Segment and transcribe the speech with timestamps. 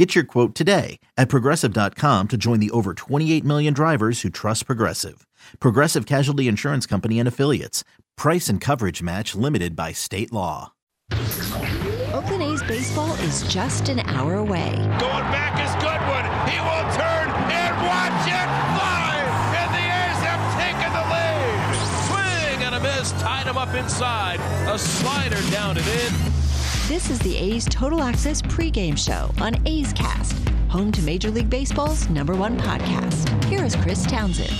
[0.00, 4.64] Get your quote today at progressive.com to join the over 28 million drivers who trust
[4.64, 5.26] Progressive.
[5.60, 7.84] Progressive Casualty Insurance Company and Affiliates.
[8.16, 10.72] Price and coverage match limited by state law.
[12.14, 14.72] Oakland A's baseball is just an hour away.
[14.72, 16.24] Going back is Goodwin.
[16.48, 18.48] He will turn and watch it
[18.80, 19.20] fly.
[19.52, 21.76] And the A's have taken the lead.
[22.08, 23.12] Swing and a miss.
[23.20, 24.40] Tied him up inside.
[24.66, 26.39] A slider down and in.
[26.90, 30.36] This is the A's Total Access pregame show on A's Cast,
[30.68, 33.44] home to Major League Baseball's number one podcast.
[33.44, 34.50] Here is Chris Townsend.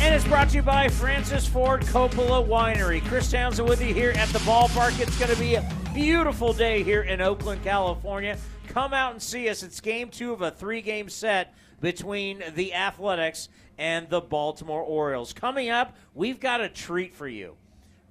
[0.00, 3.04] And it's brought to you by Francis Ford Coppola Winery.
[3.06, 5.00] Chris Townsend with you here at the ballpark.
[5.00, 8.38] It's going to be a beautiful day here in Oakland, California.
[8.68, 9.64] Come out and see us.
[9.64, 15.32] It's game two of a three game set between the Athletics and the Baltimore Orioles.
[15.32, 17.56] Coming up, we've got a treat for you.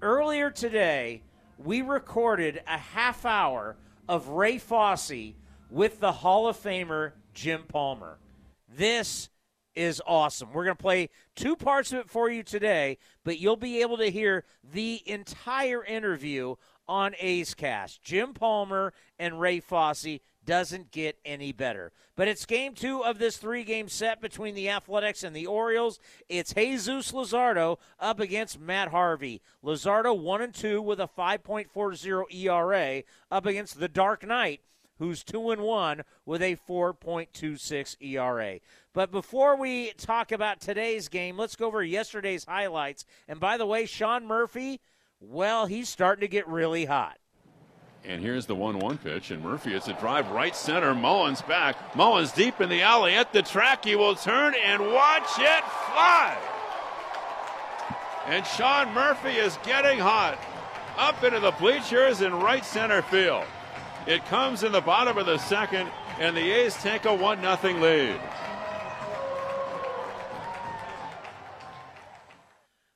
[0.02, 1.22] Earlier today,
[1.58, 3.76] we recorded a half hour
[4.08, 5.34] of Ray Fosse
[5.70, 8.18] with the Hall of Famer Jim Palmer.
[8.68, 9.30] This
[9.76, 10.50] is awesome.
[10.54, 13.98] We're going to play two parts of it for you today, but you'll be able
[13.98, 16.56] to hear the entire interview
[16.88, 18.02] on A's Cast.
[18.04, 21.92] Jim Palmer and Ray Fosse doesn't get any better.
[22.16, 26.00] But it's game two of this three game set between the Athletics and the Orioles.
[26.30, 29.42] It's Jesus Luzardo up against Matt Harvey.
[29.64, 34.62] Luzardo 1 and 2 with a 5.40 ERA up against the Dark Knight.
[34.98, 38.60] Who's two and one with a 4.26 ERA.
[38.94, 43.04] But before we talk about today's game, let's go over yesterday's highlights.
[43.28, 44.80] And by the way, Sean Murphy,
[45.20, 47.18] well, he's starting to get really hot.
[48.08, 50.94] And here's the 1 1 pitch, and Murphy is a drive right center.
[50.94, 51.96] Mullins back.
[51.96, 53.86] Mullins deep in the alley at the track.
[53.86, 56.38] He will turn and watch it fly.
[58.28, 60.38] And Sean Murphy is getting hot
[60.98, 63.46] up into the bleachers in right center field.
[64.06, 67.80] It comes in the bottom of the second, and the A's take a 1 0
[67.80, 68.22] lead.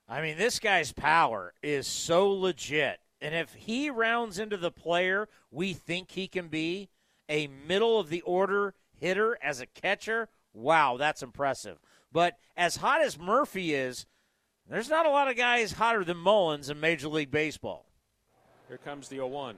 [0.07, 2.99] I mean, this guy's power is so legit.
[3.21, 6.89] And if he rounds into the player we think he can be,
[7.27, 11.77] a middle of the order hitter as a catcher, wow, that's impressive.
[12.11, 14.05] But as hot as Murphy is,
[14.67, 17.85] there's not a lot of guys hotter than Mullins in Major League Baseball.
[18.67, 19.55] Here comes the 0 1.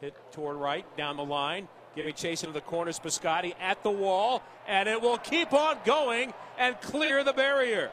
[0.00, 2.98] Hit toward right, down the line, giving chase into the corners.
[2.98, 7.90] Piscotti at the wall, and it will keep on going and clear the barrier.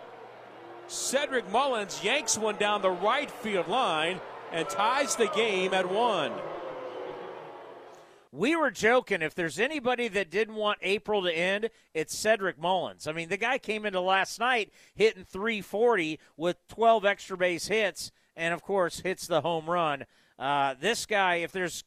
[0.88, 4.20] Cedric Mullins yanks one down the right field line
[4.52, 6.32] and ties the game at one.
[8.32, 9.24] We were joking.
[9.24, 13.08] If there's anybody that didn't want April to end, it's Cedric Mullins.
[13.08, 18.12] I mean, the guy came into last night hitting 340 with 12 extra base hits,
[18.36, 20.06] and of course, hits the home run.
[20.38, 21.84] Uh, this guy, if there's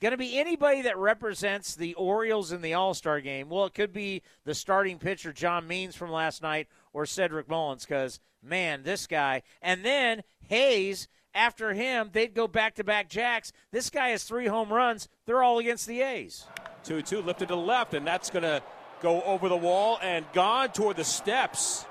[0.00, 3.74] going to be anybody that represents the Orioles in the All Star game, well, it
[3.74, 8.82] could be the starting pitcher, John Means, from last night, or Cedric Mullins, because, man,
[8.82, 9.42] this guy.
[9.62, 13.52] And then Hays after him, they'd go back to back jacks.
[13.70, 15.08] This guy has three home runs.
[15.26, 16.46] They're all against the A's.
[16.84, 18.62] 2 2 lifted to the left, and that's going to
[19.00, 21.86] go over the wall and gone toward the steps.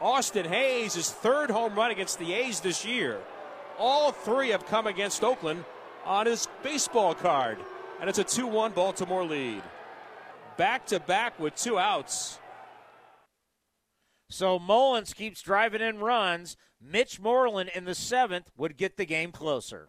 [0.00, 3.20] Austin Hays, his third home run against the A's this year.
[3.78, 5.64] All three have come against Oakland
[6.04, 7.58] on his baseball card.
[8.00, 9.62] And it's a 2 1 Baltimore lead.
[10.56, 12.39] Back to back with two outs.
[14.32, 16.56] So Mullins keeps driving in runs.
[16.80, 19.88] Mitch Moreland in the seventh would get the game closer.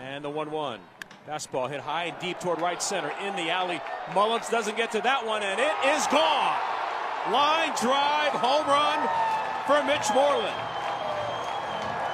[0.00, 0.80] And the 1 1.
[1.28, 3.80] Fastball hit high and deep toward right center in the alley.
[4.14, 6.56] Mullins doesn't get to that one, and it is gone.
[7.30, 8.98] Line drive, home run
[9.66, 10.56] for Mitch Moreland.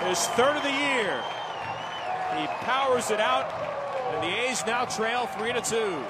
[0.09, 1.23] His third of the year.
[2.41, 3.53] He powers it out,
[4.15, 6.05] and the A's now trail 3 to 2.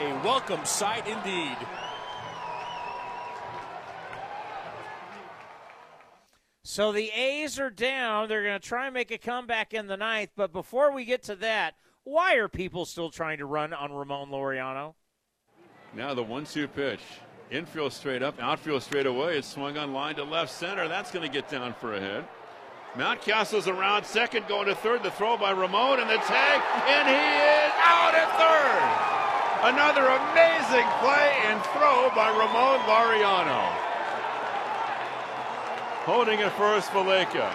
[0.00, 1.56] A welcome sight indeed.
[6.66, 8.26] So the A's are down.
[8.26, 10.30] They're going to try and make a comeback in the ninth.
[10.34, 11.74] But before we get to that,
[12.04, 14.94] why are people still trying to run on Ramon Laureano?
[15.94, 17.00] Now the one-two pitch.
[17.50, 19.36] Infield straight up, outfield straight away.
[19.36, 20.88] It's swung on line to left center.
[20.88, 22.24] That's going to get down for a hit.
[22.96, 25.02] Mountcastle's around second, going to third.
[25.02, 29.74] The throw by Ramon and the tag, and he is out at third.
[29.74, 33.83] Another amazing play and throw by Ramon Laureano.
[36.04, 37.50] Holding it first, Valaika.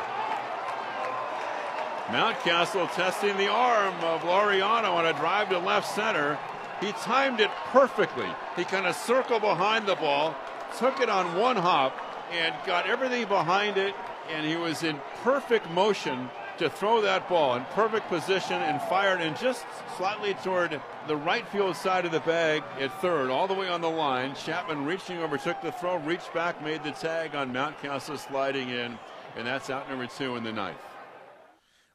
[2.07, 6.39] Mountcastle testing the arm of Laureano on a drive to left center.
[6.81, 8.27] He timed it perfectly.
[8.55, 10.33] He kind of circled behind the ball,
[10.79, 11.95] took it on one hop,
[12.31, 13.93] and got everything behind it,
[14.31, 19.21] and he was in perfect motion to throw that ball in perfect position and fired
[19.21, 19.65] in just
[19.97, 23.81] slightly toward the right field side of the bag at third, all the way on
[23.81, 24.35] the line.
[24.35, 28.99] Chapman reaching over, took the throw, reached back, made the tag on Mountcastle sliding in,
[29.37, 30.88] and that's out number two in the ninth.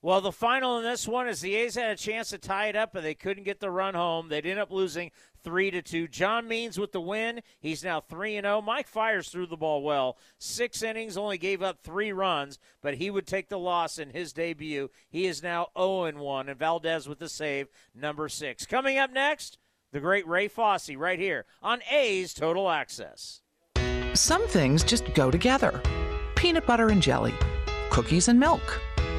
[0.04, 2.76] Well, the final in this one is the A's had a chance to tie it
[2.76, 4.28] up, but they couldn't get the run home.
[4.28, 5.10] They'd end up losing
[5.42, 6.08] three to two.
[6.08, 7.40] John Means with the win.
[7.58, 8.60] He's now three and zero.
[8.60, 10.18] Mike Fiers threw the ball well.
[10.36, 14.34] Six innings, only gave up three runs, but he would take the loss in his
[14.34, 14.90] debut.
[15.08, 18.66] He is now zero and one, and Valdez with the save, number six.
[18.66, 19.56] Coming up next,
[19.90, 23.40] the great Ray Fosse right here on A's Total Access.
[24.12, 25.80] Some things just go together.
[26.34, 27.32] Peanut butter and jelly,
[27.88, 28.82] cookies and milk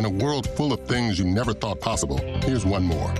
[0.00, 3.12] In a world full of things you never thought possible, here's one more.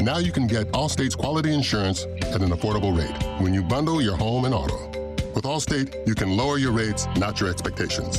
[0.00, 4.16] Now you can get Allstate's quality insurance at an affordable rate when you bundle your
[4.16, 4.88] home and auto.
[5.32, 8.18] With Allstate, you can lower your rates, not your expectations.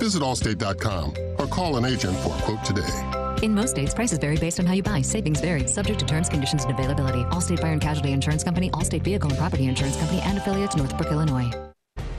[0.00, 3.38] Visit allstate.com or call an agent for a quote today.
[3.42, 5.00] In most states, prices vary based on how you buy.
[5.00, 7.22] Savings vary, subject to terms, conditions, and availability.
[7.26, 11.12] Allstate Fire and Casualty Insurance Company, Allstate Vehicle and Property Insurance Company, and affiliates, Northbrook,
[11.12, 11.71] Illinois.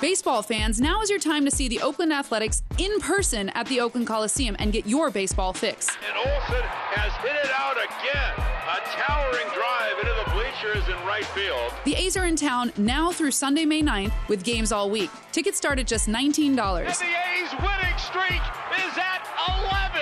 [0.00, 3.80] Baseball fans, now is your time to see the Oakland Athletics in person at the
[3.80, 5.94] Oakland Coliseum and get your baseball fix.
[6.08, 8.32] And Olson has hit it out again.
[8.64, 11.74] A towering drive into the bleachers in right field.
[11.84, 15.10] The A's are in town now through Sunday, May 9th with games all week.
[15.32, 16.48] Tickets start at just $19.
[16.48, 18.40] And the A's winning streak
[18.80, 19.28] is at
[19.60, 20.00] 11.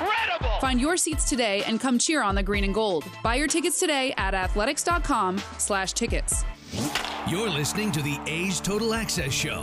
[0.00, 0.60] Incredible!
[0.62, 3.04] Find your seats today and come cheer on the green and gold.
[3.22, 6.46] Buy your tickets today at athletics.com slash tickets.
[7.28, 9.62] You're listening to the A's Total Access Show.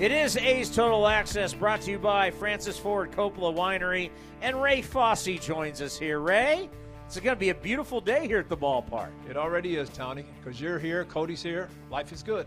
[0.00, 4.10] It is A's Total Access brought to you by Francis Ford Coppola Winery,
[4.42, 6.20] and Ray Fosse joins us here.
[6.20, 6.68] Ray,
[7.06, 9.10] it's going to be a beautiful day here at the ballpark.
[9.28, 11.68] It already is, Tony, because you're here, Cody's here.
[11.90, 12.46] Life is good.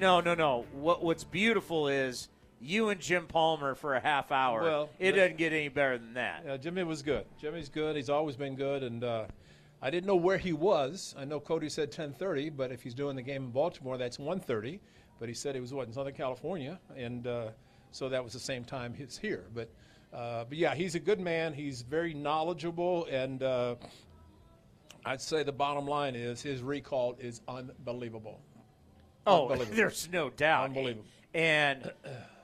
[0.00, 0.64] No, no, no.
[0.72, 2.28] What, what's beautiful is
[2.60, 4.62] you and Jim Palmer for a half hour.
[4.62, 6.44] Well, it doesn't get any better than that.
[6.46, 7.24] Yeah, Jimmy was good.
[7.40, 7.94] Jimmy's good.
[7.94, 9.24] He's always been good, and uh,
[9.84, 11.14] I didn't know where he was.
[11.18, 14.80] I know Cody said 10:30, but if he's doing the game in Baltimore, that's 1:30.
[15.20, 17.48] But he said he was what in Southern California, and uh,
[17.90, 19.44] so that was the same time he's here.
[19.54, 19.68] But
[20.10, 21.52] uh, but yeah, he's a good man.
[21.52, 23.74] He's very knowledgeable, and uh,
[25.04, 28.40] I'd say the bottom line is his recall is unbelievable.
[29.26, 29.76] Oh, unbelievable.
[29.76, 30.64] there's no doubt.
[30.64, 31.04] Unbelievable.
[31.34, 31.92] And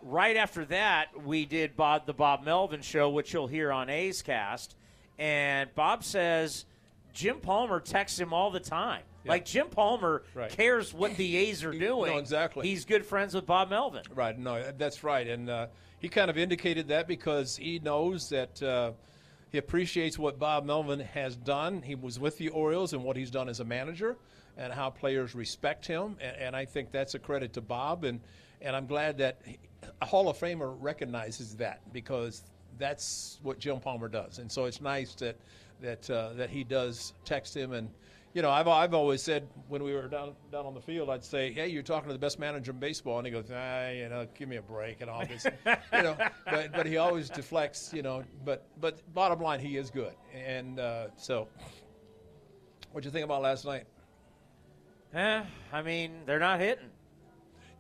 [0.03, 4.21] right after that, we did Bob the Bob Melvin show, which you'll hear on A's
[4.21, 4.77] Cast.
[5.19, 6.67] And Bob says
[7.21, 9.03] Jim Palmer texts him all the time.
[9.25, 9.33] Yeah.
[9.33, 10.51] Like Jim Palmer right.
[10.51, 12.13] cares what the A's are doing.
[12.13, 12.67] no, exactly.
[12.67, 14.03] He's good friends with Bob Melvin.
[14.15, 14.39] Right.
[14.39, 15.27] No, that's right.
[15.27, 15.67] And uh,
[15.99, 18.93] he kind of indicated that because he knows that uh,
[19.53, 21.83] he appreciates what Bob Melvin has done.
[21.83, 24.17] He was with the Orioles and what he's done as a manager,
[24.57, 26.17] and how players respect him.
[26.21, 28.05] And, and I think that's a credit to Bob.
[28.05, 28.21] And
[28.63, 29.59] and I'm glad that he,
[30.01, 32.43] a Hall of Famer recognizes that because
[32.79, 34.39] that's what Jim Palmer does.
[34.39, 35.37] And so it's nice that
[35.81, 37.89] that uh, that he does text him and
[38.35, 41.25] you know I've I've always said when we were down down on the field I'd
[41.25, 44.09] say hey you're talking to the best manager in baseball and he goes ah you
[44.09, 47.93] know give me a break and all this you know but but he always deflects
[47.93, 51.49] you know but but bottom line he is good and uh, so
[52.93, 53.85] what'd you think about last night?
[55.15, 56.87] Eh, I mean they're not hitting.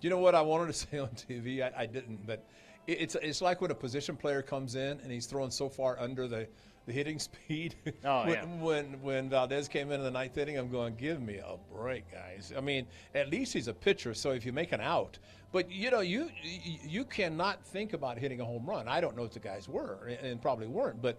[0.01, 1.63] Do you know what I wanted to say on TV?
[1.63, 2.47] I, I didn't, but
[2.87, 5.99] it, it's it's like when a position player comes in and he's throwing so far
[5.99, 6.49] under the
[6.91, 7.75] the hitting speed.
[8.05, 8.45] Oh, when, yeah.
[8.63, 12.11] when when Valdez came in in the ninth inning, I'm going, give me a break,
[12.11, 12.53] guys.
[12.57, 15.19] I mean, at least he's a pitcher, so if you make an out,
[15.53, 18.89] but you know, you you cannot think about hitting a home run.
[18.89, 21.19] I don't know if the guys were, and- probably weren't, but.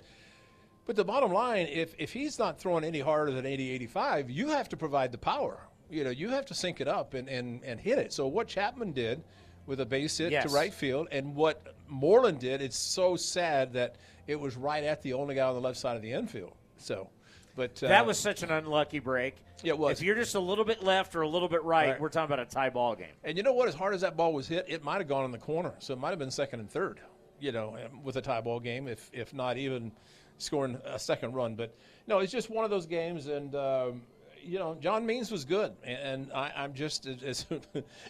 [0.88, 4.50] But the bottom line, if, if he's not throwing any harder than 80, 85, you
[4.50, 5.60] have to provide the power.
[5.92, 8.12] You know, you have to sync it up and, and, and hit it.
[8.12, 9.24] So what Chapman did
[9.68, 10.44] with a base hit Yes.
[10.46, 15.02] to right field and what Moreland did, it's so sad that it was right at
[15.02, 16.54] the only guy on the left side of the infield.
[16.78, 17.10] So,
[17.56, 19.36] but uh, that was such an unlucky break.
[19.62, 20.00] Yeah, it was.
[20.00, 22.00] If you're just a little bit left or a little bit right, Right.
[22.02, 23.14] we're talking about a tie ball game.
[23.26, 23.68] And you know what?
[23.68, 25.74] As hard as that ball was hit, it might have gone in the corner.
[25.80, 27.02] So it might have been second and third,
[27.40, 29.92] you know, um, with a tie ball game, if, if not even
[30.38, 31.56] scoring a second run.
[31.56, 31.76] But
[32.08, 33.28] no, it's just one of those games.
[33.28, 34.02] And, um,
[34.42, 35.74] you know, John Means was good.
[35.84, 37.46] And, I, I'm just, as,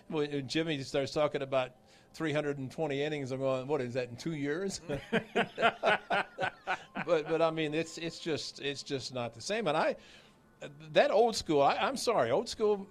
[0.08, 1.72] when Jimmy starts talking about
[2.14, 4.82] 320 innings, I'm going, what is that, in two years?
[5.12, 6.28] but,
[7.06, 9.68] but I mean, it's, it's, just, it's just not the same.
[9.68, 9.96] And I,
[10.94, 12.88] that old school, I, I'm sorry, old school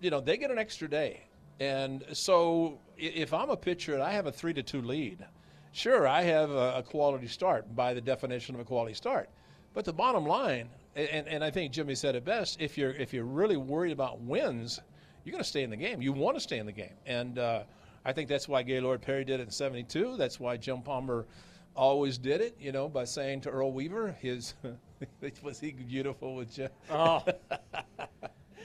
[0.00, 1.20] you know, they get an extra day.
[1.60, 5.24] And so if I'm a pitcher and I have a three to two lead,
[5.72, 9.28] sure, I have a, a quality start by the definition of a quality start.
[9.74, 13.12] But the bottom line, and, and I think Jimmy said it best, if you're if
[13.12, 14.80] you're really worried about wins,
[15.24, 16.02] you're going to stay in the game.
[16.02, 16.94] You want to stay in the game.
[17.06, 17.62] And uh,
[18.04, 20.16] I think that's why Gaylord Perry did it in 72.
[20.16, 21.26] That's why Jim Palmer
[21.76, 24.54] always did it, you know, by saying to Earl Weaver, his
[25.42, 26.70] was he beautiful with Jim?
[26.90, 27.22] Oh.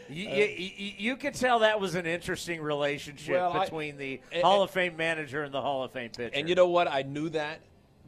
[0.09, 0.45] You, you,
[0.77, 4.63] you, you could tell that was an interesting relationship Well, I- between the and- Hall
[4.63, 6.31] of Fame manager and the Hall of Fame pitcher.
[6.33, 6.87] And you know what?
[6.87, 7.59] I knew that,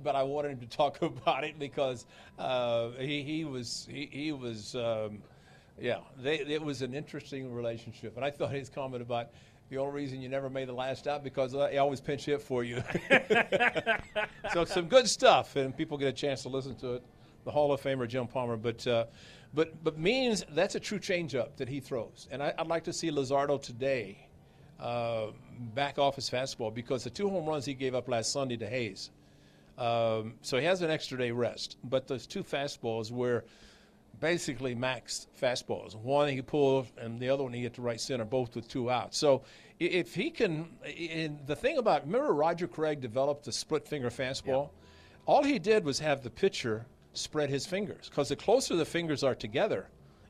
[0.03, 2.05] but I wanted him to talk about it because
[2.39, 5.19] uh, he he was he, he was um,
[5.79, 5.99] yeah.
[6.19, 9.29] They, it was an interesting relationship, and I thought his comment about
[9.69, 12.63] the only reason you never made the last out because I always pinch hit for
[12.63, 12.81] you.
[14.53, 17.03] so some good stuff, and people get a chance to listen to it.
[17.43, 19.05] The Hall of Famer Jim Palmer, but uh,
[19.53, 22.93] but but means that's a true changeup that he throws, and I, I'd like to
[22.93, 24.27] see Luzardo today
[24.79, 25.27] uh,
[25.73, 28.67] back off his fastball because the two home runs he gave up last Sunday to
[28.67, 29.11] Hays.
[29.77, 33.45] Um, so he has an extra day rest, but those two fastballs were
[34.19, 35.95] basically max fastballs.
[35.95, 38.89] One he pulled, and the other one he hit to right center, both with two
[38.89, 39.17] outs.
[39.17, 39.43] So
[39.79, 40.69] if he can,
[41.11, 44.69] and the thing about remember Roger Craig developed the split finger fastball.
[45.25, 49.23] All he did was have the pitcher spread his fingers because the closer the fingers
[49.23, 49.89] are together,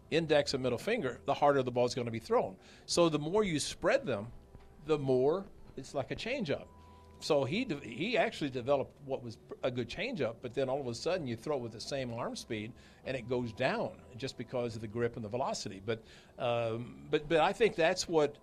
[0.10, 2.56] index and middle finger, the harder the ball is going to be thrown.
[2.88, 4.28] So the more you spread them,
[4.86, 6.66] the more it's like a changeup.
[7.20, 10.88] So he de- he actually developed what was a good changeup, but then all of
[10.88, 12.72] a sudden you throw it with the same arm speed
[13.06, 15.82] and it goes down just because of the grip and the velocity.
[15.84, 16.04] But
[16.38, 18.36] um, but but I think that's what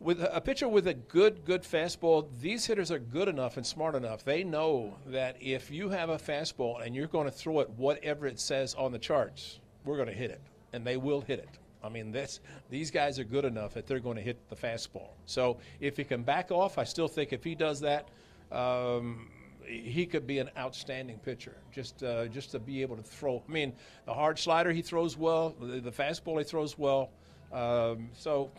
[0.00, 3.94] with a pitcher with a good good fastball, these hitters are good enough and smart
[3.94, 4.24] enough.
[4.24, 8.26] They know that if you have a fastball and you're going to throw it whatever
[8.26, 10.40] it says on the charts, we're going to hit it,
[10.72, 11.59] and they will hit it.
[11.82, 15.10] I mean, this, these guys are good enough that they're going to hit the fastball.
[15.26, 18.08] So if he can back off, I still think if he does that,
[18.52, 19.30] um,
[19.64, 21.56] he could be an outstanding pitcher.
[21.72, 23.42] Just uh, just to be able to throw.
[23.48, 23.72] I mean,
[24.04, 27.10] the hard slider he throws well, the, the fastball he throws well.
[27.52, 28.50] Um, so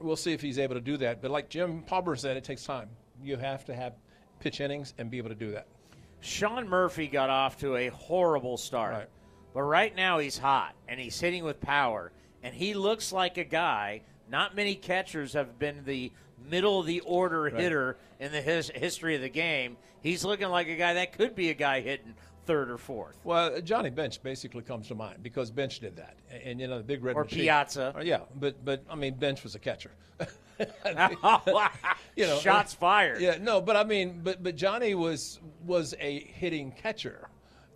[0.00, 1.22] we'll see if he's able to do that.
[1.22, 2.88] But like Jim Palmer said, it takes time.
[3.22, 3.94] You have to have
[4.40, 5.66] pitch innings and be able to do that.
[6.20, 9.08] Sean Murphy got off to a horrible start.
[9.54, 12.12] But right now he's hot and he's hitting with power.
[12.46, 16.12] And he looks like a guy, not many catchers have been the
[16.48, 17.54] middle of the order Right.
[17.54, 19.76] hitter in the his, history of the game.
[20.00, 23.18] He's looking like a guy that could be a guy hitting third or fourth.
[23.24, 26.78] Well, Johnny Bench basically comes to mind because Bench did that, and, and, you know
[26.78, 27.40] the big red Or machine.
[27.40, 27.92] Piazza.
[27.96, 29.90] Uh, yeah, but but I mean Bench was a catcher.
[32.16, 33.20] you know, shots fired.
[33.20, 37.28] Yeah, no, but I mean, but but Johnny was was a hitting catcher,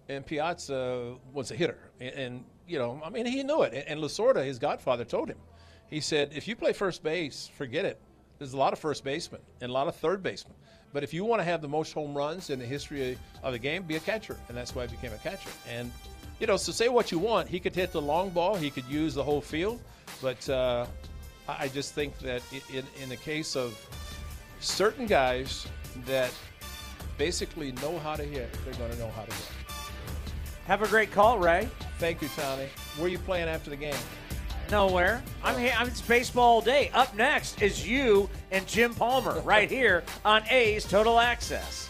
[0.09, 3.85] and Piazza was a hitter, and, and you know, I mean, he knew it.
[3.89, 5.39] And, Lasorda, his godfather, told him,
[5.89, 8.01] he said, if you play first base, forget it.
[8.39, 10.55] There's a lot of first basemen and a lot of third basemen.
[10.93, 13.59] But if you want to have the most home runs in the history of the
[13.59, 15.51] game, be a catcher, and that's why he became a catcher.
[15.69, 15.91] And
[16.39, 17.49] you know, so say what you want.
[17.49, 18.55] He could hit the long ball.
[18.55, 19.81] He could use the whole field.
[20.23, 20.87] But uh,
[21.49, 23.79] I I just think that in, in the case of
[24.61, 25.67] certain guys
[26.07, 26.33] that
[27.19, 29.49] basically know how to hit, they're going to know how to hit.
[30.67, 31.69] Have a great call, Ray.
[32.01, 32.67] Thank you, Tommy.
[32.97, 33.95] Where are you playing after the game?
[34.71, 35.23] Nowhere.
[35.45, 35.75] I'm here.
[35.77, 36.91] I'm it's baseball all day.
[36.95, 41.90] Up next is you and Jim Palmer right here on A's Total Access.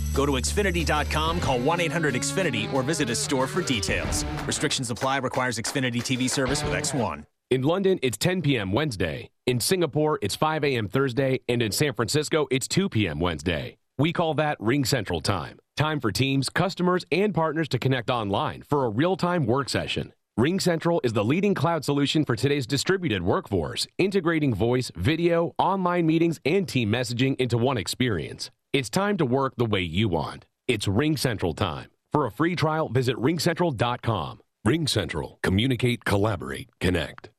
[0.13, 4.25] Go to Xfinity.com, call 1 800 Xfinity, or visit a store for details.
[4.45, 7.25] Restrictions apply, requires Xfinity TV service with X1.
[7.51, 8.71] In London, it's 10 p.m.
[8.71, 9.29] Wednesday.
[9.45, 10.87] In Singapore, it's 5 a.m.
[10.87, 11.41] Thursday.
[11.49, 13.19] And in San Francisco, it's 2 p.m.
[13.19, 13.77] Wednesday.
[13.97, 15.59] We call that RingCentral Time.
[15.75, 20.13] Time for teams, customers, and partners to connect online for a real time work session.
[20.39, 26.39] RingCentral is the leading cloud solution for today's distributed workforce, integrating voice, video, online meetings,
[26.45, 28.49] and team messaging into one experience.
[28.73, 30.45] It's time to work the way you want.
[30.65, 31.89] It's RingCentral time.
[32.13, 34.39] For a free trial, visit ringcentral.com.
[34.65, 35.41] RingCentral.
[35.43, 37.31] Communicate, collaborate, connect.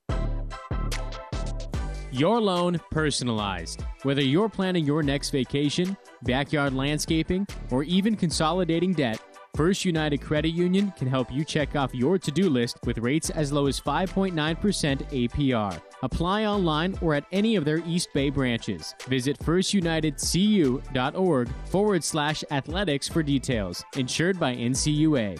[2.10, 3.82] Your loan personalized.
[4.02, 9.18] Whether you're planning your next vacation, backyard landscaping, or even consolidating debt,
[9.54, 13.28] First United Credit Union can help you check off your to do list with rates
[13.28, 15.78] as low as 5.9% APR.
[16.02, 18.94] Apply online or at any of their East Bay branches.
[19.08, 23.84] Visit firstunitedcu.org forward slash athletics for details.
[23.94, 25.38] Insured by NCUA.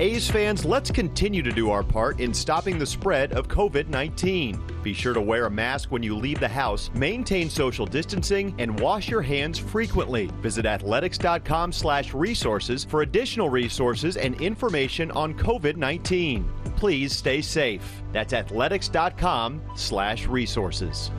[0.00, 4.58] A's fans, let's continue to do our part in stopping the spread of COVID 19.
[4.82, 8.80] Be sure to wear a mask when you leave the house, maintain social distancing, and
[8.80, 10.30] wash your hands frequently.
[10.40, 16.50] Visit athletics.com slash resources for additional resources and information on COVID 19.
[16.76, 18.02] Please stay safe.
[18.10, 21.10] That's athletics.com slash resources.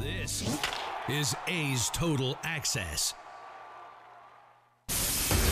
[0.00, 0.58] This
[1.10, 3.12] is A's Total Access.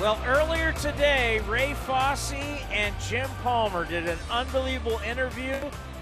[0.00, 5.54] Well, earlier today, Ray Fosse and Jim Palmer did an unbelievable interview,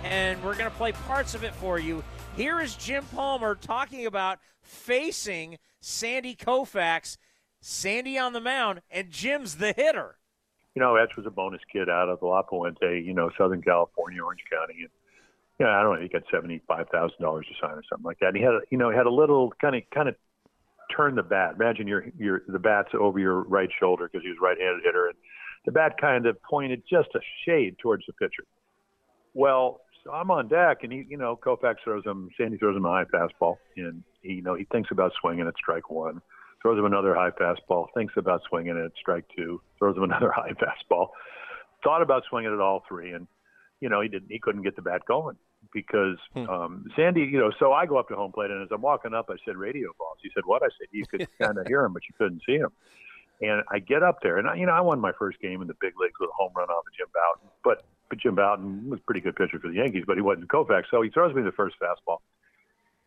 [0.03, 2.03] and we're going to play parts of it for you.
[2.35, 7.19] Here is Jim Palmer talking about facing Sandy Koufax,
[7.61, 10.17] Sandy on the mound, and Jim's the hitter.
[10.75, 14.23] You know, Etch was a bonus kid out of La Puente, you know, Southern California,
[14.23, 14.91] Orange County, and
[15.61, 18.29] yeah, I don't know, he got seventy-five thousand dollars to sign or something like that.
[18.29, 20.17] And he had, a, you know, he had a little kind of, kind of
[20.95, 21.55] turn the bat.
[21.57, 25.17] Imagine your your the bat's over your right shoulder because he was right-handed hitter, and
[25.65, 28.45] the bat kind of pointed just a shade towards the pitcher.
[29.35, 32.29] Well, so I'm on deck, and he, you know, Koufax throws him.
[32.37, 35.55] Sandy throws him a high fastball, and he, you know, he thinks about swinging at
[35.57, 36.21] strike one.
[36.61, 37.87] Throws him another high fastball.
[37.95, 39.61] Thinks about swinging at strike two.
[39.79, 41.09] Throws him another high fastball.
[41.83, 43.27] Thought about swinging at all three, and
[43.81, 44.31] you know, he didn't.
[44.31, 45.37] He couldn't get the bat going
[45.73, 48.83] because um, Sandy, you know, so I go up to home plate, and as I'm
[48.83, 50.19] walking up, I said, radio balls.
[50.23, 50.63] He said, what?
[50.63, 52.71] I said, you could kind of hear him, but you couldn't see him.
[53.41, 55.69] And I get up there, and, I, you know, I won my first game in
[55.69, 57.51] the big leagues with a home run off of Jim Bouton.
[57.65, 60.49] But, but Jim Bouton was a pretty good pitcher for the Yankees, but he wasn't
[60.49, 60.85] Koufax.
[60.91, 62.19] So he throws me the first fastball.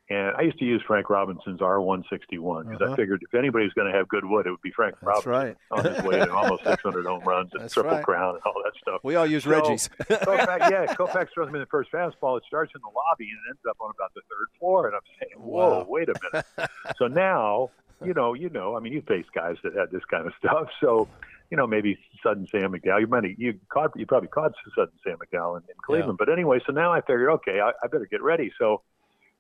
[0.08, 2.94] And I used to use Frank Robinson's R161 because Uh-huh.
[2.94, 5.32] I figured if anybody's going to have good wood, it would be Frank That's Robinson
[5.32, 5.58] right.
[5.72, 8.04] on his way to almost 600 home runs and That's triple right.
[8.06, 9.02] crown and all that stuff.
[9.04, 9.90] We all use So, Reggie's.
[10.02, 12.38] Koufax, yeah, Koufax throws me the first fastball.
[12.38, 14.88] It starts in the lobby and it ends up on about the third floor.
[14.88, 15.86] And I'm saying, whoa, Wow.
[15.90, 16.46] wait a minute.
[16.98, 17.72] so now,
[18.04, 20.68] you know, you know, I mean, you face guys that had this kind of stuff.
[20.82, 21.08] So,
[21.50, 23.00] you know, maybe sudden Sam McDowell.
[23.02, 26.18] You might you caught you probably caught sudden Sam McDowell in, in Cleveland.
[26.20, 28.52] But anyway, so now I figured, okay, I, I better get ready.
[28.60, 28.82] So,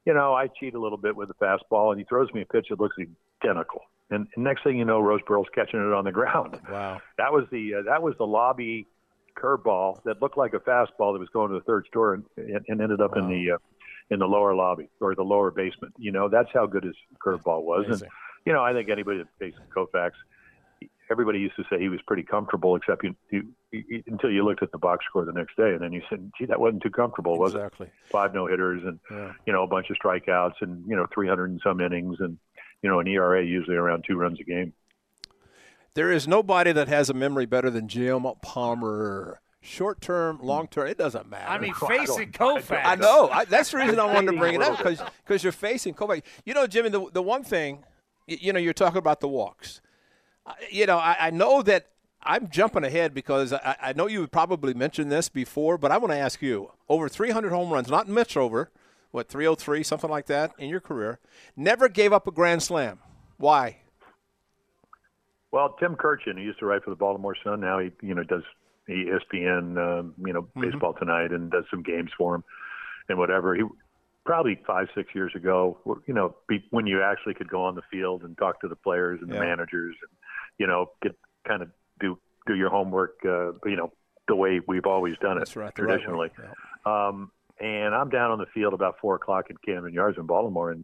[0.05, 2.45] you know, I cheat a little bit with the fastball, and he throws me a
[2.45, 2.95] pitch that looks
[3.43, 3.81] identical.
[4.11, 6.59] And, and next thing you know, Roseboro's catching it on the ground.
[6.69, 7.01] Wow.
[7.17, 8.87] That was the uh, that was the lobby
[9.35, 12.65] curveball that looked like a fastball that was going to the third store and, and,
[12.67, 13.57] and ended up in the uh,
[14.11, 15.93] in the lower lobby or the lower basement.
[15.97, 17.85] You know, that's how good his curveball was.
[17.87, 18.03] Amazing.
[18.03, 18.11] And
[18.45, 20.11] you know, I think anybody that faced Koufax,
[21.09, 23.43] everybody used to say he was pretty comfortable, except you, you
[24.07, 26.45] until you looked at the box score the next day, and then you said, "Gee,
[26.45, 27.87] that wasn't too comfortable, was Exactly.
[27.87, 29.33] it?" Five no hitters and Yeah.
[29.45, 32.37] you know a bunch of strikeouts and you know 300 and some innings and
[32.81, 34.73] you know an ERA usually around two runs a game.
[35.93, 39.39] There is nobody that has a memory better than Jim Palmer.
[39.61, 41.49] Short term, long term, it doesn't matter.
[41.49, 42.81] I mean, facing Koufax.
[42.85, 43.29] I know.
[43.31, 46.21] I, that's the reason I wanted to bring it up Little because you're facing Koufax.
[46.45, 47.83] You know, Jimmy, the, the one thing,
[48.29, 49.81] y- you know, you're talking about the walks.
[50.45, 51.87] I- You know, I, I know that
[52.25, 56.11] I'm jumping ahead because I, I know you probably mentioned this before, but I want
[56.11, 58.71] to ask you: over 300 home runs, not Mitch over,
[59.11, 61.19] what 303, something like that in your career.
[61.55, 62.99] Never gave up a grand slam.
[63.37, 63.77] Why?
[65.51, 67.61] Well, Tim Kurkjian, he used to write for the Baltimore Sun.
[67.61, 68.43] Now he, you know, does
[68.89, 70.61] ESPN, um, you know, Mm-hmm.
[70.61, 72.43] baseball tonight, and does some games for him
[73.07, 73.55] and whatever.
[73.55, 73.63] He
[74.25, 77.83] probably five, six years ago, you know, be, when you actually could go on the
[77.91, 80.11] field and talk to the players and the managers, and
[80.57, 81.15] you know, get
[81.47, 83.91] kind of do do your homework, uh, you know,
[84.27, 86.29] the way we've always done it right, the right traditionally.
[86.85, 90.71] Um, and I'm down on the field about four o'clock at Camden Yards in Baltimore,
[90.71, 90.83] and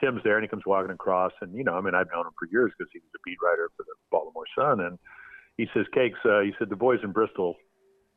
[0.00, 2.32] Tim's there, and he comes walking across, and you know, I mean, I've known him
[2.38, 4.98] for years because he was a beat writer for the Baltimore Sun, and
[5.56, 7.56] he says, "Cakes," uh, he said, "the boys in Bristol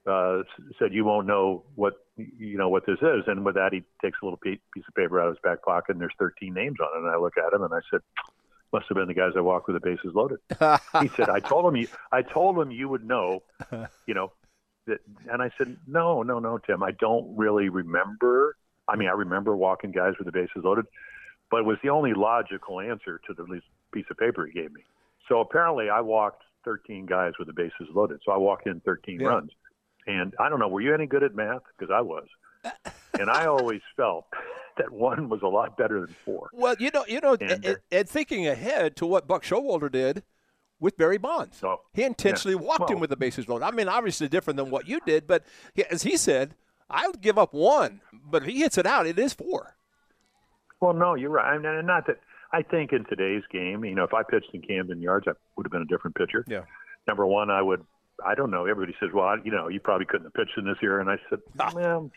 [0.08, 0.43] uh,
[0.78, 4.17] said you won't know what you know what this is," and with that, he takes
[4.22, 6.88] a little piece of paper out of his back pocket, and there's 13 names on
[6.96, 8.02] it, and I look at him, and I said.
[8.73, 10.39] Must have been the guys that walked with the bases loaded.
[10.99, 11.88] he said, "I told him you.
[12.12, 13.43] I told him you would know,
[14.07, 14.31] you know,
[14.88, 14.97] that,
[15.31, 18.57] and I said, no, no, no, Tim, I don't really remember.
[18.88, 20.86] I mean, I remember walking guys with the bases loaded,
[21.51, 23.62] but it was the only logical answer to the
[23.93, 24.81] piece of paper he gave me.
[25.29, 28.19] So apparently, I walked 13 guys with the bases loaded.
[28.25, 29.27] So I walked in 13 Yeah.
[29.27, 29.51] runs,
[30.07, 31.62] and I don't know, were you any good at math?
[31.77, 32.25] Because I was,
[33.19, 34.25] and I always felt
[34.77, 36.49] that one was a lot better than four.
[36.53, 39.91] Well, you know, you know, And, and, uh, and thinking ahead to what Buck Showalter
[39.91, 40.23] did
[40.79, 43.65] with Barry Bonds, oh, he intentionally walked him with the bases loaded.
[43.65, 46.55] I mean, obviously different than what you did, but he, as he said,
[46.89, 49.75] I would give up one, but if he hits it out, it is four.
[50.81, 51.53] Well, no, you're right.
[51.53, 52.19] I mean, and not that
[52.51, 55.65] I think in today's game, you know, if I pitched in Camden Yards, I would
[55.65, 56.45] have been a different pitcher.
[56.47, 56.63] Yeah.
[57.07, 57.83] Number one, I would.
[58.26, 58.65] I don't know.
[58.65, 61.10] Everybody says, "Well, I, you know, you probably couldn't have pitched in this year," and
[61.10, 61.39] I said,
[61.73, 62.12] "Well,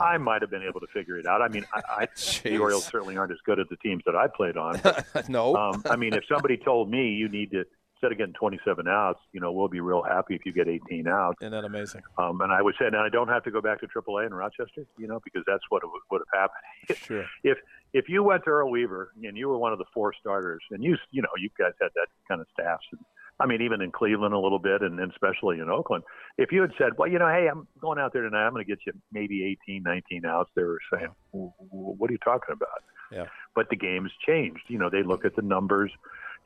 [0.00, 2.08] I might have been able to figure it out." I mean, I, I
[2.42, 4.80] the Orioles certainly aren't as good as the teams that I played on.
[5.28, 5.56] no.
[5.56, 7.64] Um, I mean, if somebody told me you need to
[8.00, 11.06] instead of getting 27 outs, you know, we'll be real happy if you get 18
[11.06, 11.36] outs.
[11.42, 12.00] Isn't that amazing?
[12.16, 14.32] Um, and I would say, now I don't have to go back to AAA in
[14.32, 16.48] Rochester, you know, because that's what would, would have
[16.88, 16.98] happened.
[16.98, 17.26] Sure.
[17.44, 17.58] If
[17.92, 20.82] if you went to Earl Weaver and you were one of the four starters, and
[20.82, 23.00] you you know you guys had that kind of staffs, and
[23.40, 26.04] I mean even in Cleveland a little bit, and, and especially in Oakland,
[26.38, 28.64] if you had said, well, you know, hey, I'm going out there tonight, I'm going
[28.64, 32.18] to get you maybe 18, 19 outs, they were saying, "W- w- what are you
[32.24, 32.82] talking about?
[33.10, 33.26] Yeah.
[33.54, 34.62] But the game's changed.
[34.68, 35.90] You know, they look at the numbers.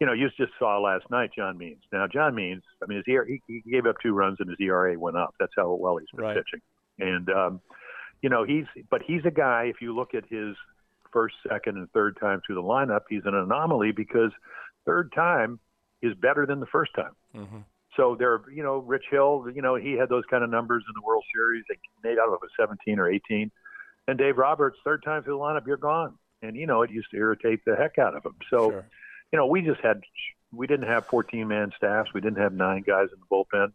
[0.00, 1.82] You know, you just saw last night John Means.
[1.92, 4.58] Now, John Means, I mean, his ERA, he, he gave up two runs and his
[4.60, 5.34] ERA went up.
[5.38, 6.36] That's how well he's been Right.
[6.36, 6.60] pitching.
[6.98, 7.60] And, um,
[8.22, 10.56] you know, he's, but he's a guy, if you look at his
[11.12, 14.32] first, second, and third time through the lineup, he's an anomaly because
[14.84, 15.60] third time
[16.04, 17.12] is better than the first time.
[17.34, 17.58] Mm-hmm.
[17.96, 20.84] So there, are, you know, Rich Hill, you know, he had those kind of numbers
[20.88, 21.64] in the World Series.
[21.68, 23.50] They made out of it 17 or 18.
[24.08, 26.18] And Dave Roberts, third time through the lineup, you're gone.
[26.42, 28.34] And you know, it used to irritate the heck out of him.
[28.50, 28.70] So,
[29.32, 30.02] you know, we just had,
[30.52, 32.10] we didn't have 14 man staffs.
[32.12, 33.72] We didn't have nine guys in the bullpen.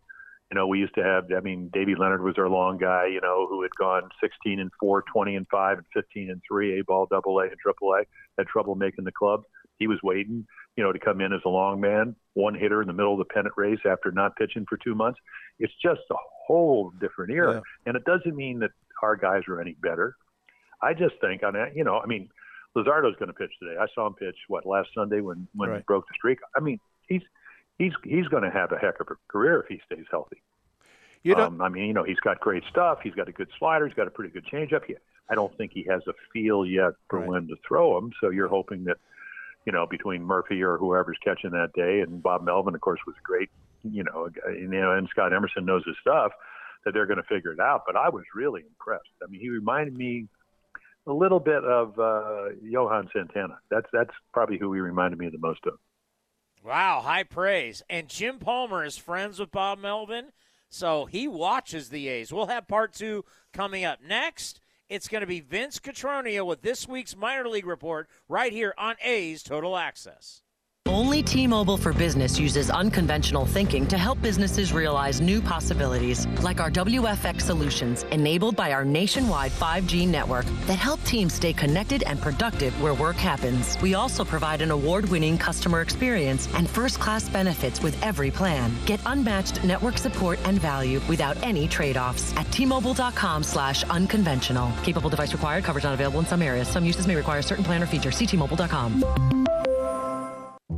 [0.51, 3.21] You know, we used to have, I mean, Davey Leonhard was our long guy, you
[3.21, 6.83] know, who had gone 16 and 4, 20 and 5, and 15 and 3, A
[6.83, 8.03] ball, double A, and triple A,
[8.37, 9.43] had trouble making the club.
[9.79, 12.87] He was waiting, you know, to come in as a long man, one hitter in
[12.87, 15.19] the middle of the pennant race after not pitching for two months.
[15.57, 16.15] It's just a
[16.45, 17.55] whole different era.
[17.55, 17.61] Yeah.
[17.85, 20.15] And it doesn't mean that our guys are any better.
[20.81, 22.29] I just think on that, you know, I mean,
[22.75, 23.77] Luzardo's going to pitch today.
[23.79, 26.39] I saw him pitch what last Sunday when when he broke the streak.
[26.55, 27.21] I mean, he's
[27.77, 30.41] he's he's going to have a heck of a career if he stays healthy.
[31.23, 32.99] You know, um, I mean, you know, he's got great stuff.
[33.03, 33.85] He's got a good slider.
[33.85, 34.85] He's got a pretty good changeup.
[34.85, 34.95] He,
[35.29, 38.11] I don't think he has a feel yet for when to throw him.
[38.21, 38.97] So you're hoping that,
[39.69, 43.15] you know, between Murphy or whoever's catching that day, and Bob Melvin, of course, was
[43.21, 43.51] great,
[43.83, 46.31] you know, you know, and Scott Emerson knows his stuff,
[46.83, 47.83] that they're going to figure it out.
[47.85, 49.11] But I was really impressed.
[49.21, 50.27] I mean, he reminded me
[51.05, 53.59] a little bit of uh, Johan Santana.
[53.69, 55.73] That's that's probably who he reminded me the most of.
[56.65, 57.83] Wow, high praise.
[57.91, 60.31] And Jim Palmer is friends with Bob Melvin,
[60.67, 62.33] so he watches the A's.
[62.33, 64.61] We'll have part two coming up next.
[64.89, 68.95] It's going to be Vince Cotroneo with this week's minor league report right here on
[69.03, 70.41] A's Total Access.
[70.89, 76.59] Only T Mobile for Business uses unconventional thinking to help businesses realize new possibilities, like
[76.59, 82.19] our WFX solutions, enabled by our nationwide 5G network that help teams stay connected and
[82.19, 83.79] productive where work happens.
[83.83, 88.73] We also provide an award winning customer experience and first class benefits with every plan.
[88.87, 94.71] Get unmatched network support and value without any trade offs at T Mobile.com slash unconventional.
[94.81, 96.67] Capable device required, coverage not available in some areas.
[96.67, 98.09] Some uses may require a certain plan or feature.
[98.09, 99.38] See T Mobile.com.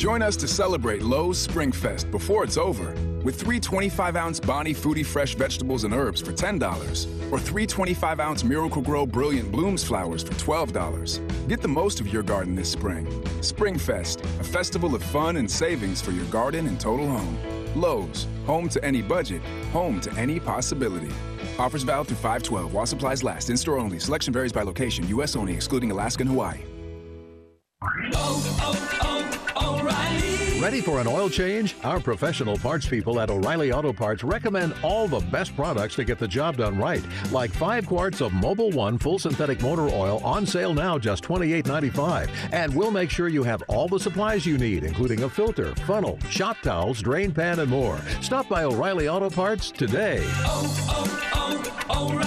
[0.00, 5.02] Join us to celebrate Lowe's Springfest before it's over with three 25 ounce Bonnie Fruity
[5.02, 10.32] Fresh vegetables and herbs for $10 or three 25 ounce Miracle-Gro Brilliant Blooms flowers for
[10.32, 11.48] $12.
[11.48, 13.04] Get the most of your garden this spring.
[13.42, 17.38] Springfest, a festival of fun and savings for your garden and total home.
[17.78, 21.12] Lowe's, home to any budget, home to any possibility.
[21.58, 23.50] Offers valid through 512 while supplies last.
[23.50, 23.98] In store only.
[23.98, 25.06] Selection varies by location.
[25.08, 25.36] U.S.
[25.36, 26.60] only, excluding Alaska and Hawaii.
[30.60, 31.74] Ready for an oil change?
[31.82, 36.18] Our professional parts people at O'Reilly Auto Parts recommend all the best products to get
[36.18, 37.02] the job done right.
[37.32, 42.28] Like 5 quarts of Mobil 1 full synthetic motor oil on sale now just $28.95.
[42.52, 46.18] And we'll make sure you have all the supplies you need, including a filter, funnel,
[46.28, 47.98] shop towels, drain pan, and more.
[48.20, 50.22] Stop by O'Reilly Auto Parts today.
[50.44, 51.56] Oh, oh,
[51.88, 52.20] oh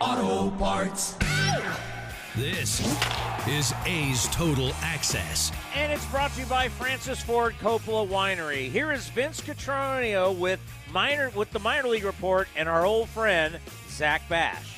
[0.00, 1.16] O'Reilly Auto Parts.
[2.36, 2.80] This
[3.48, 5.50] is A's Total Access.
[5.74, 8.70] And it's brought to you by Francis Ford Coppola Winery.
[8.70, 10.60] Here is Vince Cotroneo with
[10.92, 14.76] minor with the minor league report and our old friend Zach Bash.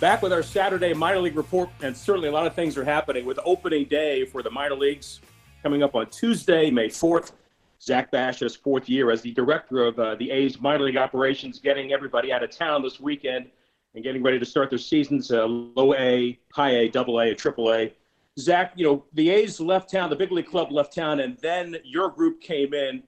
[0.00, 3.24] Back with our Saturday minor league report, and certainly a lot of things are happening
[3.24, 5.20] with opening day for the minor leagues
[5.62, 7.34] coming up on Tuesday, May 4th.
[7.80, 11.60] Zach Bash, his fourth year as the director of uh, the A's minor league operations,
[11.60, 13.46] getting everybody out of town this weekend
[13.96, 17.72] and getting ready to start their seasons uh, low A, high A, double A, triple
[17.72, 17.92] A.
[18.38, 21.76] Zach, you know, the A's left town, the big league club left town, and then
[21.82, 23.02] your group came in.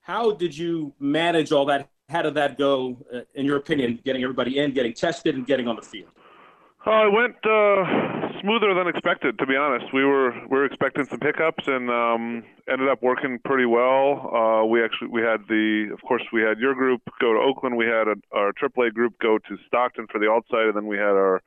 [0.00, 1.88] How did you manage all that?
[2.08, 5.66] How did that go, uh, in your opinion, getting everybody in, getting tested, and getting
[5.66, 6.10] on the field?
[6.86, 9.38] Oh, it went uh, smoother than expected.
[9.38, 13.38] To be honest, we were we were expecting some hiccups, and um, ended up working
[13.44, 14.30] pretty well.
[14.34, 17.76] Uh, we actually we had the, of course, we had your group go to Oakland.
[17.76, 20.96] We had a, our AAA group go to Stockton for the outside, and then we
[20.96, 21.42] had our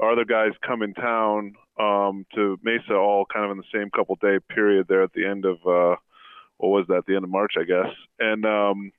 [0.00, 3.90] our other guys come in town um, to Mesa, all kind of in the same
[3.90, 5.96] couple day period there at the end of uh,
[6.58, 7.02] what was that?
[7.06, 8.92] The end of March, I guess, and um,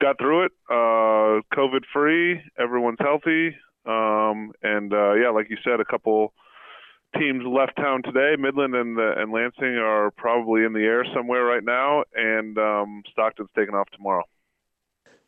[0.00, 0.52] got through it.
[0.70, 2.40] Uh, COVID free.
[2.58, 3.56] Everyone's healthy.
[3.86, 6.32] Um, and uh, yeah, like you said, a couple
[7.18, 8.34] teams left town today.
[8.38, 13.02] Midland and uh, and Lansing are probably in the air somewhere right now, and um,
[13.12, 14.24] Stockton's taking off tomorrow.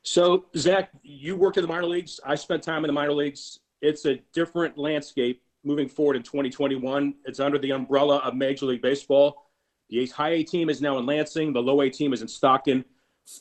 [0.02, 2.20] So, Zach, you worked in the minor leagues.
[2.24, 3.58] I spent time in the minor leagues.
[3.80, 7.14] It's a different landscape moving forward in 2021.
[7.24, 9.50] It's under the umbrella of Major League Baseball.
[9.90, 11.52] The high A team is now in Lansing.
[11.52, 12.84] The low A team is in Stockton.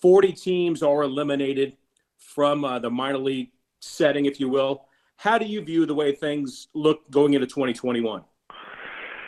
[0.01, 1.77] 40 teams are eliminated
[2.17, 4.86] from uh, the minor league setting, if you will.
[5.17, 8.23] How do you view the way things look going into 2021?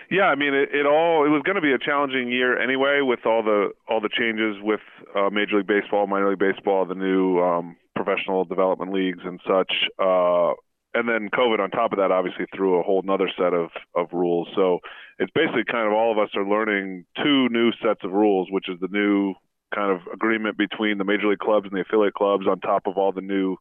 [0.10, 3.02] Yeah, I mean, it, it all it was going to be a challenging year anyway,
[3.02, 4.80] with all the all the changes with
[5.16, 9.72] uh, Major League Baseball, minor league baseball, the new um, professional development leagues and such,
[10.00, 10.54] uh,
[10.94, 14.08] and then COVID on top of that obviously threw a whole another set of of
[14.14, 14.48] rules.
[14.56, 14.80] So
[15.20, 18.70] it's basically kind of all of us are learning two new sets of rules, which
[18.70, 19.34] is the new
[19.76, 22.98] kind of agreement between the major league clubs and the affiliate clubs on top of
[22.98, 23.58] all the new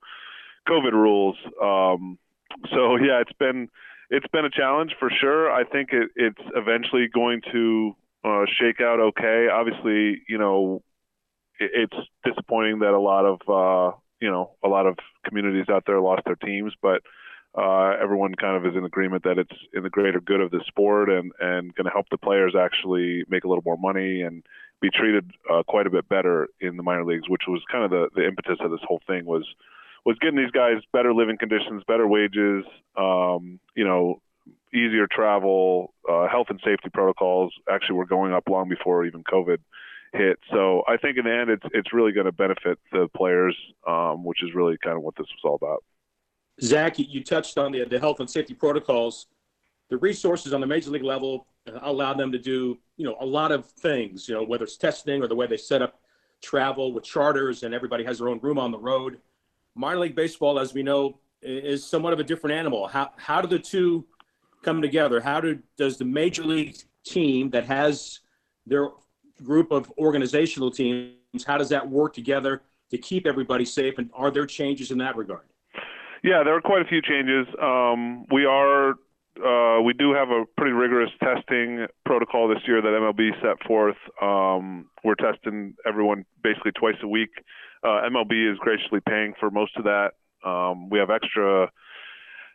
[0.69, 1.37] COVID rules.
[1.61, 2.19] Um,
[2.71, 3.69] so yeah, it's been
[4.11, 5.51] it's been a challenge for sure.
[5.51, 9.49] I think it, it's eventually going to uh, shake out okay.
[9.53, 10.83] Obviously, you know,
[11.59, 15.85] it, it's disappointing that a lot of uh, you know a lot of communities out
[15.87, 17.03] there lost their teams, but
[17.57, 20.63] uh, everyone kind of is in agreement that it's in the greater good of the
[20.67, 24.45] sport and and going to help the players actually make a little more money and
[24.81, 27.91] be treated uh, quite a bit better in the minor leagues, which was kind of
[27.91, 29.47] the the impetus of this whole thing was
[30.07, 32.65] was getting these guys better living conditions, better wages,
[32.97, 34.23] um, you know,
[34.73, 37.53] easier travel, uh, health and safety protocols.
[37.69, 39.59] Actually, were going up long before even COVID
[40.13, 40.39] hit.
[40.53, 44.25] So I think in the end, it's it's really going to benefit the players, um,
[44.25, 45.83] which is really kind of what this was all about.
[46.63, 49.27] Zach, you touched on the the health and safety protocols.
[49.91, 51.49] The resources on the major league level
[51.83, 54.29] allow them to do, you know, a lot of things.
[54.29, 55.99] You know, whether it's testing or the way they set up
[56.43, 59.19] travel with charters, and everybody has their own room on the road
[59.77, 62.89] minor league baseball, as we know, is somewhat of a different animal.
[62.89, 64.07] How how do the two
[64.63, 65.21] come together?
[65.21, 68.21] How do does the major league team that has
[68.67, 68.91] their
[69.43, 73.95] group of organizational teams, how does that work together to keep everybody safe?
[73.99, 75.45] And are there changes in that regard?
[76.23, 77.47] Yeah, there are quite a few changes.
[77.63, 78.95] Um, we are
[79.37, 83.97] uh, we do have a pretty rigorous testing protocol this year that MLB set forth.
[84.23, 87.31] Um, we're testing everyone basically twice a week
[87.87, 90.13] uh, MLB is graciously paying for most of that.
[90.45, 91.71] Um, we have extra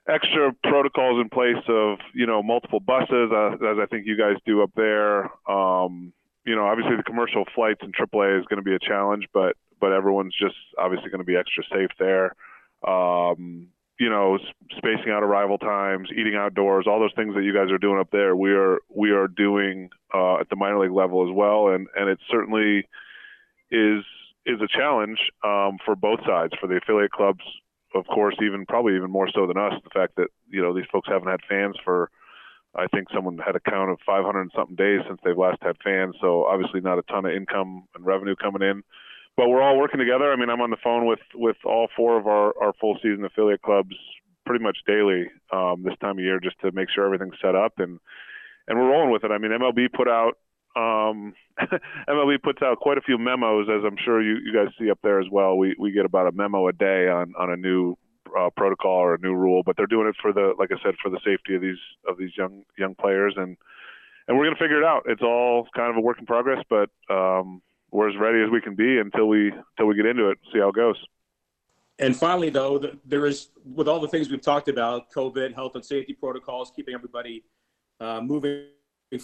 [0.07, 4.35] extra protocols in place of you know multiple buses, uh, as I think you guys
[4.45, 5.31] do up there.
[5.49, 6.13] Um,
[6.45, 9.55] you know, obviously the commercial flights in AAA is going to be a challenge, but
[9.79, 12.35] but everyone's just obviously going to be extra safe there.
[12.87, 13.67] Um,
[13.99, 14.39] you know,
[14.77, 18.09] spacing out arrival times, eating outdoors, all those things that you guys are doing up
[18.11, 21.87] there, we are we are doing uh, at the minor league level as well, and
[21.95, 22.87] and it certainly
[23.69, 24.03] is
[24.45, 27.43] is a challenge um, for both sides, for the affiliate clubs,
[27.93, 29.73] of course, even probably even more so than us.
[29.84, 32.10] The fact that you know these folks haven't had fans for,
[32.75, 35.75] I think someone had a count of 500 and something days since they've last had
[35.84, 36.15] fans.
[36.21, 38.84] So obviously not a ton of income and revenue coming in
[39.38, 40.32] but we're all working together.
[40.32, 43.25] I mean, I'm on the phone with with all four of our our full season
[43.25, 43.95] affiliate clubs
[44.45, 47.73] pretty much daily um, this time of year just to make sure everything's set up
[47.77, 47.99] and
[48.67, 49.32] and we're rolling with it.
[49.32, 50.34] I mean, MLB put out
[50.75, 51.34] um,
[52.10, 54.99] MLB puts out quite a few memos, as I'm sure you, you guys see up
[55.03, 55.57] there as well.
[55.57, 57.95] We we get about a memo a day on on a new
[58.38, 60.95] uh, protocol or a new rule, but they're doing it for the like I said
[61.01, 63.57] for the safety of these of these young young players and
[64.27, 65.03] and we're gonna figure it out.
[65.07, 68.62] It's all kind of a work in progress, but um, we're as ready as we
[68.62, 70.38] can be until we until we get into it.
[70.53, 70.95] See how it goes.
[71.99, 75.86] And finally, though, there is with all the things we've talked about, COVID, health and
[75.86, 77.43] safety protocols, keeping everybody
[77.99, 78.67] uh, moving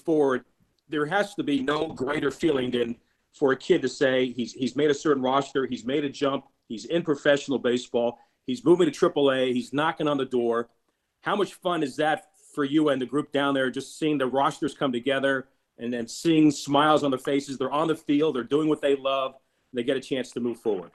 [0.03, 0.45] forward.
[0.89, 2.95] There has to be no greater feeling than
[3.33, 6.45] for a kid to say he's he's made a certain roster, he's made a jump,
[6.67, 10.69] he's in professional baseball, he's moving to AAA, he's knocking on the door.
[11.21, 13.69] How much fun is that for you and the group down there?
[13.69, 15.47] Just seeing the rosters come together
[15.77, 17.57] and then seeing smiles on their faces.
[17.57, 18.35] They're on the field.
[18.35, 19.35] They're doing what they love.
[19.73, 20.91] they get a chance to move forward.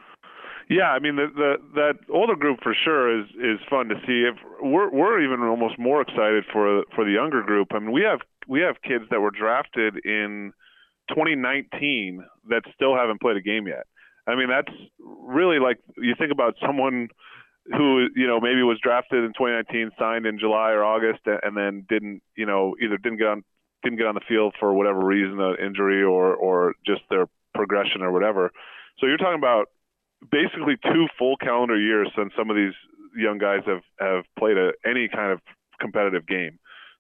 [0.73, 4.25] Yeah, I mean the, the that older group for sure is is fun to see.
[4.25, 7.69] If we're we're even almost more excited for for the younger group.
[7.73, 10.53] I mean we have we have kids that were drafted in
[11.11, 13.85] 2019 that still haven't played a game yet.
[14.27, 17.09] I mean that's really like you think about someone
[17.67, 21.85] who you know maybe was drafted in 2019, signed in July or August, and then
[21.89, 23.45] didn't you know either didn't get on
[23.83, 28.01] didn't get on the field for whatever reason, an injury or or just their progression
[28.01, 28.51] or whatever.
[28.99, 29.69] So you're talking about
[30.31, 32.75] basically two full calendar years since some of these
[33.17, 35.41] young guys have have played a, any kind of
[35.81, 36.59] competitive game.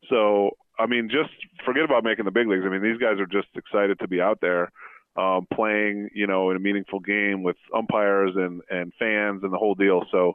[0.08, 1.30] So I mean, just
[1.64, 2.64] forget about making the big leagues.
[2.66, 4.70] I mean, these guys are just excited to be out there
[5.16, 9.58] um, playing, you know, in a meaningful game with umpires and and fans and the
[9.58, 10.02] whole deal.
[10.10, 10.34] So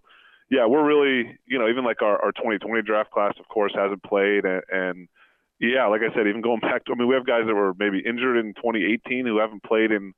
[0.50, 4.04] yeah, we're really, you know, even like our, our 2020 draft class, of course, hasn't
[4.04, 5.08] played and, and
[5.60, 7.74] yeah, like I said, even going back to, I mean, we have guys that were
[7.78, 10.14] maybe injured in 2018 who haven't played in.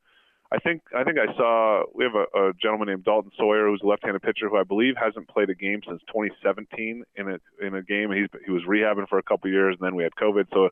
[0.52, 3.82] I think I think I saw we have a, a gentleman named Dalton Sawyer who's
[3.84, 7.76] a left-handed pitcher who I believe hasn't played a game since 2017 in a in
[7.76, 8.12] a game.
[8.12, 10.48] He's he was rehabbing for a couple of years and then we had COVID.
[10.52, 10.70] So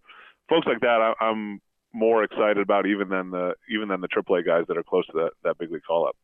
[0.50, 1.62] folks like that, I, I'm
[1.94, 5.14] more excited about even than the even than the AAA guys that are close to
[5.14, 6.16] that that big league call up.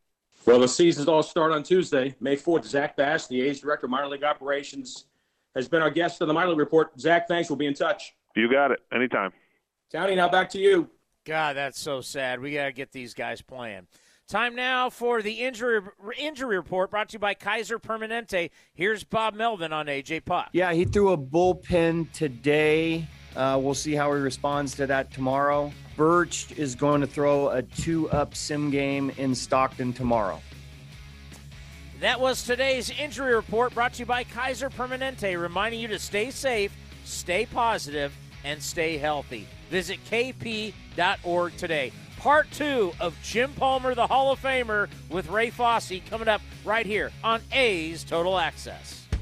[0.46, 2.66] Well, the seasons all start on Tuesday, May 4th.
[2.66, 5.06] Zach Bash, the A's director of minor league operations,
[5.54, 7.00] has been our guest on the minor league report.
[7.00, 7.48] Zach, thanks.
[7.48, 8.14] We'll be in touch.
[8.36, 8.80] You got it.
[8.92, 9.32] Anytime.
[9.90, 10.90] Tony, now back to you.
[11.24, 12.40] God, that's so sad.
[12.40, 13.86] We got to get these guys playing.
[14.28, 15.80] Time now for the injury
[16.18, 18.50] injury report brought to you by Kaiser Permanente.
[18.74, 20.48] Here's Bob Melvin on AJ Puk.
[20.52, 23.06] Yeah, he threw a bullpen today.
[23.36, 25.72] Uh, we'll see how he responds to that tomorrow.
[25.96, 30.40] Burch is going to throw a two up sim game in Stockton tomorrow.
[32.00, 36.30] That was today's injury report brought to you by Kaiser Permanente, reminding you to stay
[36.30, 38.12] safe, stay positive,
[38.44, 39.46] and stay healthy.
[39.70, 41.92] Visit kp.org today.
[42.18, 46.86] Part two of Jim Palmer, the Hall of Famer, with Ray Fosse coming up right
[46.86, 49.03] here on A's Total Access.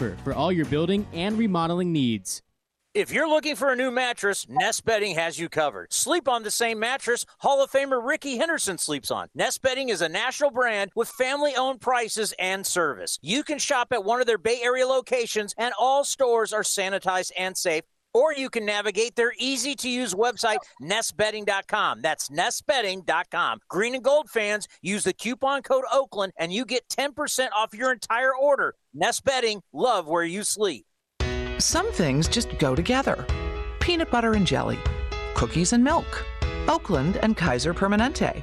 [0.00, 2.42] for all your building and remodeling needs.
[2.92, 5.92] If you're looking for a new mattress, Nest Bedding has you covered.
[5.92, 9.28] Sleep on the same mattress Hall of Famer Rickey Henderson sleeps on.
[9.32, 13.20] Nest Bedding is a national brand with family owned prices and service.
[13.22, 17.30] You can shop at one of their Bay Area locations, and all stores are sanitized
[17.38, 17.84] and safe.
[18.12, 22.02] Or you can navigate their easy to use website, nestbedding.com.
[22.02, 23.60] That's nestbedding.com.
[23.68, 27.92] Green and gold fans, use the coupon code Oakland and you get 10% off your
[27.92, 28.74] entire order.
[28.94, 30.84] Nest Bedding, love where you sleep.
[31.58, 33.26] Some things just go together
[33.80, 34.78] peanut butter and jelly,
[35.34, 36.24] cookies and milk,
[36.68, 38.42] Oakland and Kaiser Permanente.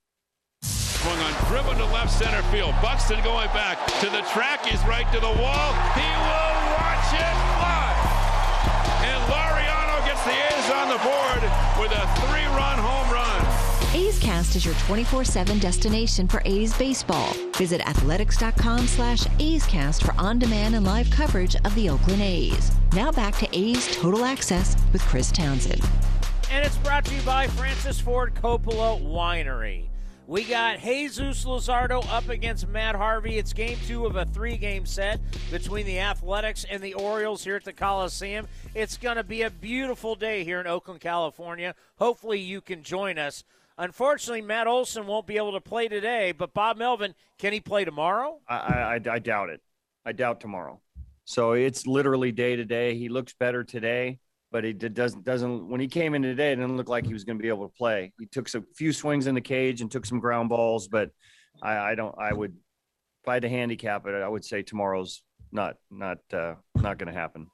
[1.51, 2.73] Swung on, driven to left center field.
[2.81, 4.65] Buxton going back to the track.
[4.65, 5.73] He's right to the wall.
[5.95, 7.91] He will watch it fly.
[9.03, 11.41] And Laureano gets the A's on the board
[11.79, 13.95] with a three-run home run.
[13.95, 17.33] A's Cast is your 24-7 destination for A's baseball.
[17.57, 22.71] Visit athletics.com slash A's Cast for on-demand and live coverage of the Oakland A's.
[22.93, 25.81] Now back to A's Total Access with Chris Townsend.
[26.49, 29.90] And it's brought to you by Francis Ford Coppola Winery.
[30.27, 33.37] We got Jesus Luzardo up against Matt Harvey.
[33.37, 35.19] It's game two of a three game set
[35.49, 38.47] between the Athletics and the Orioles here at the Coliseum.
[38.73, 41.75] It's going to be a beautiful day here in Oakland, California.
[41.97, 43.43] Hopefully, you can join us.
[43.77, 47.83] Unfortunately, Matt Olson won't be able to play today, but Bob Melvin, can he play
[47.83, 48.39] tomorrow?
[48.47, 49.61] I, I, I doubt it.
[50.05, 50.79] I doubt tomorrow.
[51.25, 52.95] So it's literally day to day.
[52.95, 54.19] He looks better today
[54.51, 57.23] but he doesn't doesn't when he came in today, it didn't look like he was
[57.23, 58.13] going to be able to play.
[58.19, 61.11] He took a few swings in the cage and took some ground balls, but
[61.61, 62.15] I, I don't.
[62.17, 62.53] I would
[63.23, 67.13] if I had to handicap it, I would say tomorrow's not not uh, not going
[67.13, 67.47] to happen.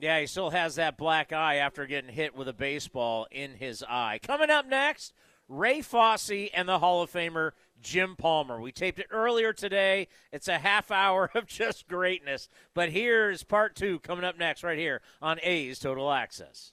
[0.00, 3.84] Yeah, he still has that black eye after getting hit with a baseball in his
[3.88, 4.18] eye.
[4.22, 5.12] Coming up next,
[5.48, 8.60] Ray Fosse and the Hall of Famer Jim Palmer.
[8.60, 10.08] We taped it earlier today.
[10.32, 12.48] It's a half hour of just greatness.
[12.74, 16.72] But here's part two coming up next, right here on A's Total Access.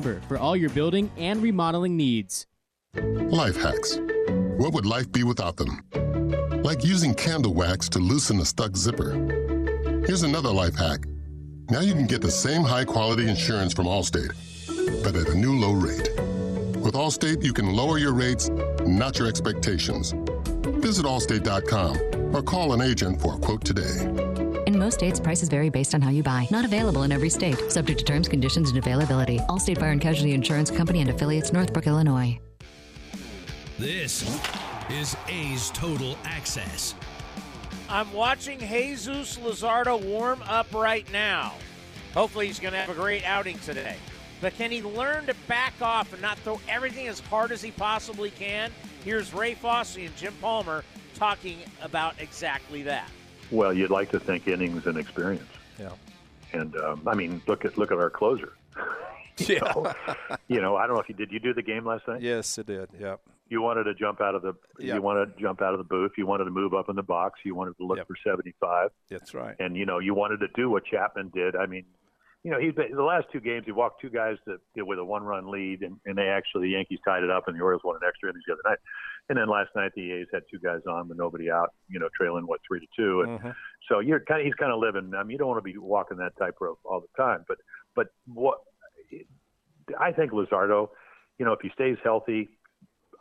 [0.00, 2.46] for all your building and remodeling needs.
[2.94, 3.98] Life hacks.
[4.56, 5.84] What would life be without them?
[6.62, 9.12] Like using candle wax to loosen a stuck zipper.
[10.06, 11.00] Here's another life hack.
[11.70, 14.32] Now you can get the same high quality insurance from Allstate,
[15.04, 16.10] but at a new low rate.
[16.80, 18.48] With Allstate, you can lower your rates,
[18.86, 20.14] not your expectations.
[20.80, 24.27] Visit allstate.com or call an agent for a quote today.
[24.88, 26.48] In most states, prices vary based on how you buy.
[26.50, 27.70] Not available in every state.
[27.70, 29.36] Subject to terms, conditions, and availability.
[29.40, 32.40] Allstate Fire and Casualty Insurance Company and affiliates, Northbrook, Illinois.
[33.78, 34.22] This
[34.88, 36.94] is A's Total Access.
[37.90, 41.52] I'm watching Jesus Luzardo warm up right now.
[42.14, 43.96] Hopefully, he's going to have a great outing today.
[44.40, 47.72] But can he learn to back off and not throw everything as hard as he
[47.72, 48.72] possibly can?
[49.04, 50.82] Here's Ray Fosse and Jim Palmer
[51.14, 53.10] talking about exactly that.
[53.50, 55.48] Well, you'd like to think innings and experience.
[55.78, 55.90] Yeah.
[56.52, 58.52] And um, I mean, look at look at our closer.
[59.38, 59.72] you Yeah.
[59.74, 59.92] Know,
[60.48, 61.30] you know, I don't know if you did.
[61.32, 62.22] You do the game last night?
[62.22, 62.88] Yes, it did.
[62.98, 63.20] Yep.
[63.50, 64.54] You wanted to jump out of the.
[64.78, 64.96] Yeah.
[64.96, 66.12] You wanted to jump out of the booth.
[66.18, 67.40] You wanted to move up in the box.
[67.44, 68.90] You wanted to look for seventy-five.
[69.10, 69.56] That's right.
[69.58, 71.56] And you know, you wanted to do what Chapman did.
[71.56, 71.84] I mean,
[72.44, 74.84] you know, he's been, the last two games he walked two guys to, you know,
[74.84, 77.62] with a one-run lead, and, and they actually the Yankees tied it up, and the
[77.62, 78.78] Orioles won an extra innings the other night.
[79.28, 82.08] And then last night the A's had two guys on with nobody out, you know,
[82.16, 83.54] trailing what three to two, and Mhm.
[83.88, 85.14] so you're kind of he's kind of living.
[85.14, 87.58] I mean, you don't want to be walking that tightrope all the time, but
[87.94, 88.60] but what
[89.98, 90.90] I think Luzardo,
[91.38, 92.48] you know, if he stays healthy,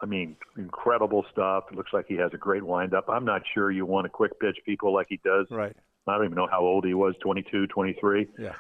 [0.02, 1.66] I mean, incredible stuff.
[1.72, 3.10] It looks like he has a great windup.
[3.10, 5.48] I'm not sure you want to quick pitch people like he does.
[5.50, 5.76] Right.
[6.08, 8.54] I don't even know how old he was, 22, 23 Yeah.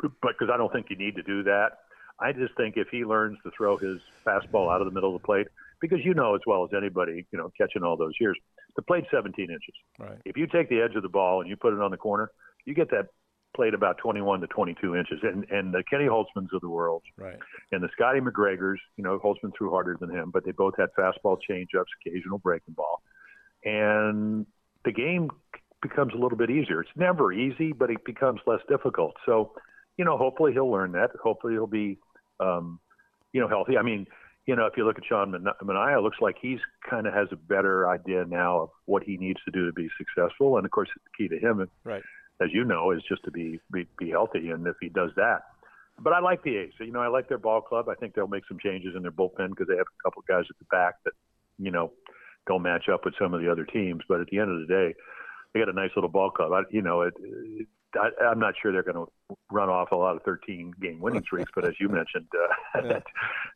[0.00, 1.78] but because I don't think you need to do that.
[2.20, 5.20] I just think if he learns to throw his fastball out of the middle of
[5.20, 5.48] the plate,
[5.82, 8.38] because you know as well as anybody, you know, catching all those years,
[8.76, 9.74] the plate's 17 inches.
[9.98, 10.16] Right.
[10.24, 12.30] If you take the edge of the ball and you put it on the corner,
[12.64, 13.08] you get that
[13.54, 15.18] plate about 21 to 22 inches.
[15.22, 17.36] And and the Kenny Holtzmans of the world Right.
[17.72, 20.88] and the Scotty McGregors, you know, Holtzman threw harder than him, but they both had
[20.98, 23.02] fastball changeups, occasional breaking ball,
[23.64, 24.46] and
[24.84, 25.28] the game
[25.82, 26.80] becomes a little bit easier.
[26.80, 29.14] It's never easy, but it becomes less difficult.
[29.26, 29.52] So
[29.98, 31.10] you know, hopefully he'll learn that.
[31.22, 31.98] Hopefully he'll be,
[32.40, 32.80] um,
[33.34, 33.76] you know, healthy.
[33.76, 34.06] I mean,
[34.46, 35.32] you know, if you look at Sean
[35.62, 39.16] Manaea, it looks like he's kind of has a better idea now of what he
[39.16, 40.56] needs to do to be successful.
[40.56, 42.02] And of course, the key to him, right.
[42.40, 44.50] as you know, is just to be, be be healthy.
[44.50, 45.42] And if he does that,
[45.98, 46.72] but I like the A's.
[46.80, 47.88] You know, I like their ball club.
[47.88, 50.44] I think they'll make some changes in their bullpen because they have a couple guys
[50.50, 51.12] at the back that,
[51.58, 51.92] you know,
[52.48, 54.02] don't match up with some of the other teams.
[54.08, 54.94] But at the end of the day,
[55.52, 56.52] they got a nice little ball club.
[56.52, 57.68] I, you know, it, it
[58.00, 61.22] I, I'm not sure they're going to run off a lot of 13 game winning
[61.22, 62.88] streaks, but as you mentioned, uh, Yeah.
[62.94, 63.02] that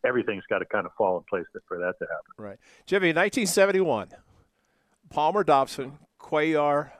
[0.04, 2.32] everything's got to kind of fall in place for that to happen.
[2.38, 2.58] Right.
[2.86, 4.08] Jimmy, 1971,
[5.10, 6.90] Palmer Dobson, Cuellar,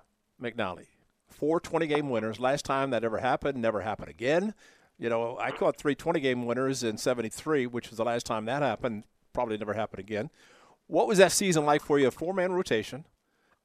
[0.40, 0.86] McNally.
[1.28, 2.40] Four 20 game winners.
[2.40, 4.54] Last time that ever happened, never happened again.
[4.98, 8.46] You know, I caught three 20 game winners in 73, which was the last time
[8.46, 9.04] that happened.
[9.34, 10.30] Probably never happened again.
[10.86, 12.08] What was that season like for you?
[12.08, 13.04] A four man rotation,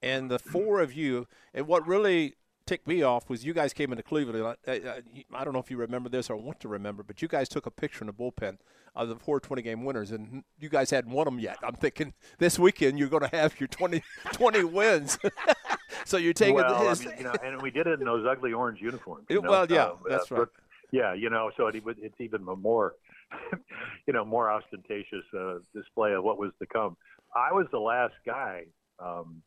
[0.03, 2.35] and the four of you, and what really
[2.65, 4.55] ticked me off was you guys came into Cleveland.
[4.67, 5.01] I, I,
[5.33, 7.65] I don't know if you remember this or want to remember, but you guys took
[7.65, 8.57] a picture in the bullpen
[8.95, 11.57] of the four 20 game winners, and you guys hadn't won them yet.
[11.63, 14.03] I'm thinking this weekend you're going to have your 20,
[14.33, 15.17] 20 wins.
[16.05, 17.01] so you're taking well, this.
[17.01, 19.25] I mean, you know, and we did it in those ugly orange uniforms.
[19.29, 20.39] you It- know, well, yeah, uh, that's uh, right.
[20.39, 22.95] but- Yeah, you know, so it, it's even a more,
[24.07, 26.97] you know, more ostentatious uh, display of what was to come.
[27.35, 28.65] I was the last guy.
[28.99, 29.41] Um,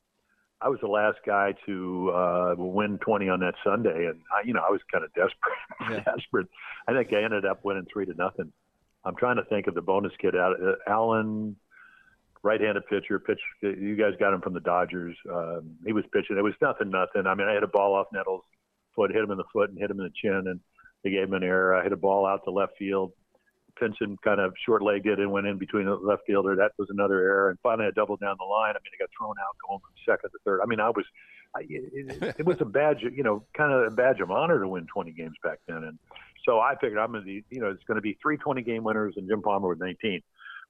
[0.65, 4.55] I was the last guy to uh, win 20 on that Sunday, and I, you
[4.55, 6.05] know, I was kind of desperate.
[6.07, 6.47] desperate.
[6.89, 8.51] I think I ended up winning three to nothing.
[9.05, 10.57] I'm trying to think of the bonus kid out.
[10.59, 11.57] Uh, Allen,
[12.43, 13.19] right-handed pitcher.
[13.19, 13.41] Pitch.
[13.61, 15.15] You guys got him from the Dodgers.
[15.31, 16.39] Um, he was pitching.
[16.39, 17.27] It was nothing, nothing.
[17.27, 18.45] I mean, I hit a ball off Nettles'
[18.97, 20.61] foot, hit him in the foot, and hit him in the chin, and
[21.03, 21.75] they gave him an error.
[21.75, 23.13] I hit a ball out to left field.
[23.79, 26.55] Pinson kind of short-legged and went in between the left fielder.
[26.57, 27.51] That was another error.
[27.51, 28.71] And finally, I doubled down the line.
[28.71, 30.61] I mean, I got thrown out going from second to third.
[30.63, 31.05] I mean, I was,
[31.57, 34.61] I, it, it was a badge, of- you know, kind of a badge of honor
[34.61, 35.85] to win 20 games back then.
[35.85, 35.99] And
[36.45, 38.63] so I figured I'm going to, be, you know, it's going to be three 20
[38.63, 40.21] game winners and Jim Palmer with 19.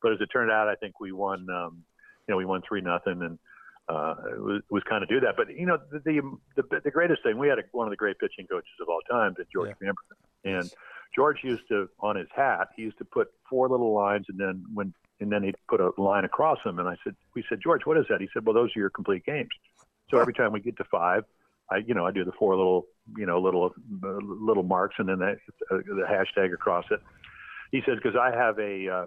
[0.03, 1.83] But as it turned out, I think we won, um,
[2.27, 3.39] you know, we won three nothing and.
[3.87, 6.23] Uh, it was, was kind of do that, but you know the, the
[6.57, 9.01] the the greatest thing we had a, one of the great pitching coaches of all
[9.11, 10.73] time, that George Bamberger, and
[11.15, 14.65] George used to on his hat he used to put four little lines and then
[14.73, 16.79] when and then he'd put a line across them.
[16.79, 18.21] And I said we said George what is that?
[18.21, 19.51] He said well those are your complete games.
[20.11, 21.25] So every time we get to five
[21.71, 22.87] I you know I do the four little
[23.17, 25.37] you know little uh, little marks and then the,
[25.71, 27.01] uh, the hashtag across it.
[27.71, 29.07] He says because I have a uh,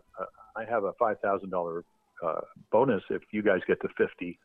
[0.55, 1.83] I have a five thousand dollar
[2.25, 2.41] uh,
[2.71, 4.39] bonus if you guys get to 50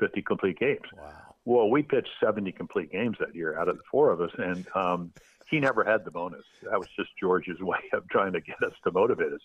[0.00, 0.80] 50 complete games.
[0.96, 1.12] Wow.
[1.44, 4.66] Well, we pitched 70 complete games that year out of the four of us, and
[4.74, 5.12] um,
[5.50, 6.44] he never had the bonus.
[6.62, 9.40] That was just George's way of trying to get us to motivate us.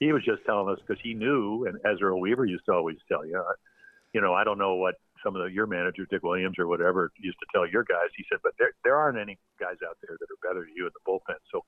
[0.00, 3.24] He was just telling us because he knew, and Earl Weaver used to always tell
[3.24, 3.42] you,
[4.12, 7.10] you know, I don't know what some of the, your managers, Dick Williams or whatever,
[7.18, 8.08] used to tell your guys.
[8.16, 10.86] He said, but there, there aren't any guys out there that are better than you
[10.86, 11.36] in the bullpen.
[11.52, 11.64] So,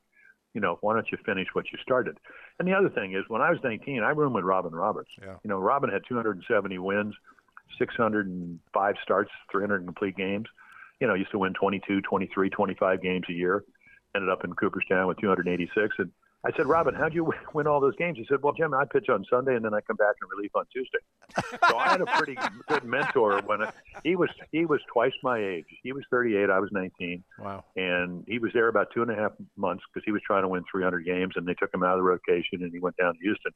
[0.55, 2.19] you know, why don't you finish what you started?
[2.59, 5.11] And the other thing is, when I was 19, I roomed with Robin Roberts.
[5.21, 5.35] Yeah.
[5.45, 7.15] You know, Robin had 270 wins.
[7.79, 10.47] 605 starts, 300 complete games.
[11.01, 13.65] You know, used to win 22, 23, 25 games a year.
[14.17, 15.95] Ended up in Cooperstown with 286.
[15.99, 16.11] And
[16.47, 18.17] I said, Robin, how'd you win all those games?
[18.19, 20.51] He said, Well, Jim, I pitch on Sunday and then I come back and relief
[20.55, 20.99] on Tuesday.
[21.69, 22.37] so I had a pretty
[22.69, 23.73] good mentor when I,
[24.03, 25.67] he was he was twice my age.
[25.83, 27.65] He was 38, I was 19 Wow.
[27.77, 30.49] and he was there about two and a half months because he was trying to
[30.49, 33.13] win 300 games, and they took him out of the rotation, and he went down
[33.15, 33.53] to Houston.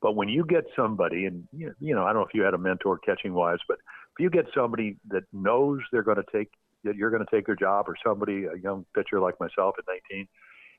[0.00, 2.54] But when you get somebody, and you you know, I don't know if you had
[2.54, 3.78] a mentor catching wise, but
[4.16, 6.50] if you get somebody that knows they're going to take
[6.84, 9.84] that you're going to take their job, or somebody, a young pitcher like myself at
[10.10, 10.28] 19,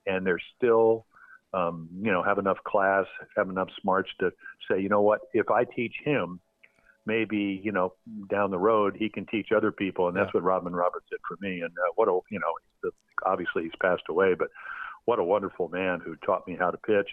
[0.06, 1.06] and they're still,
[1.54, 4.32] um, you know, have enough class, have enough smarts to
[4.70, 6.40] say, you know what, if I teach him,
[7.06, 7.94] maybe you know
[8.30, 11.38] down the road he can teach other people, and that's what Robin Roberts did for
[11.42, 11.62] me.
[11.62, 12.92] And uh, what a you know,
[13.26, 14.50] obviously he's passed away, but
[15.06, 17.10] what a wonderful man who taught me how to pitch.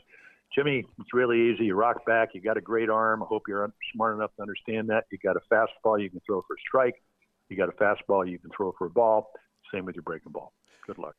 [0.55, 1.67] Jimmy, it's really easy.
[1.67, 2.31] You rock back.
[2.35, 3.23] You got a great arm.
[3.23, 5.05] I hope you're smart enough to understand that.
[5.13, 7.01] You got a fastball you can throw for a strike.
[7.51, 9.33] You got a fastball you can throw for a ball.
[9.75, 10.55] Same with your breaking ball.
[10.87, 11.15] Good luck.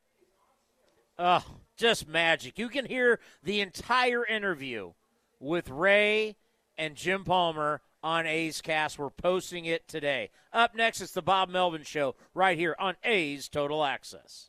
[1.18, 1.44] Oh,
[1.76, 2.58] just magic.
[2.58, 4.92] You can hear the entire interview
[5.38, 6.36] with Ray
[6.78, 8.98] and Jim Palmer on A's Cast.
[8.98, 10.30] We're posting it today.
[10.52, 14.48] Up next, it's the Bob Melvin Show right here on A's Total Access.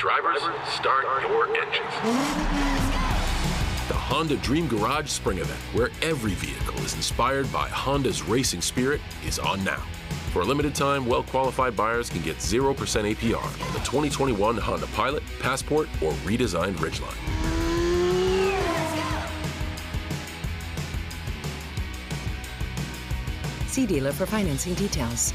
[0.00, 0.40] Drivers,
[0.70, 1.94] start your engines.
[3.86, 9.02] The Honda Dream Garage Spring Event, where every vehicle is inspired by Honda's racing spirit,
[9.26, 9.82] is on now.
[10.32, 14.86] For a limited time, well qualified buyers can get 0% APR on the 2021 Honda
[14.94, 17.18] Pilot, Passport, or redesigned Ridgeline.
[23.66, 25.34] See dealer for financing details.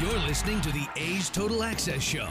[0.00, 2.26] You're listening to the A's Total Access Show.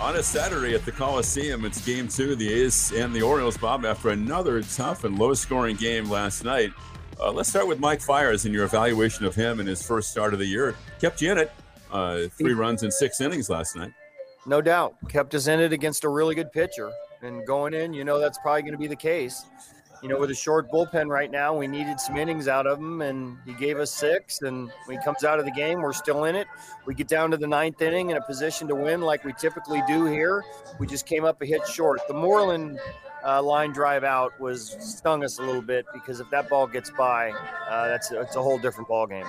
[0.00, 3.84] On a Saturday at the Coliseum, it's game two, the A's and the Orioles, Bob,
[3.84, 6.72] after another tough and low scoring game last night.
[7.20, 10.32] Uh, let's start with Mike Fiers and your evaluation of him in his first start
[10.32, 10.74] of the year.
[10.98, 11.52] Kept you in it,
[11.92, 13.92] uh, three runs in six innings last night.
[14.46, 14.94] No doubt.
[15.10, 16.90] Kept us in it against a really good pitcher.
[17.20, 19.44] And going in, you know that's probably going to be the case
[20.02, 23.02] you know, with a short bullpen right now, we needed some innings out of him,
[23.02, 24.40] and he gave us six.
[24.42, 26.46] And when he comes out of the game, we're still in it.
[26.86, 29.82] We get down to the ninth inning in a position to win, like we typically
[29.86, 30.42] do here.
[30.78, 32.00] We just came up a hit short.
[32.08, 32.78] The Moreland
[33.24, 36.90] uh, line drive out was stung us a little bit because if that ball gets
[36.90, 37.30] by,
[37.68, 39.26] uh, that's it's a whole different ball game.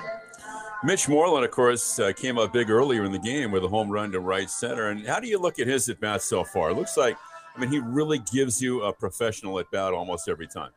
[0.83, 3.89] Mitch Moreland, of course, uh, came up big earlier in the game with a home
[3.89, 4.89] run to right center.
[4.89, 6.71] And how do you look at his at bat so far?
[6.71, 7.17] It looks like
[7.55, 10.71] I mean, he really gives you a professional at bat almost every time.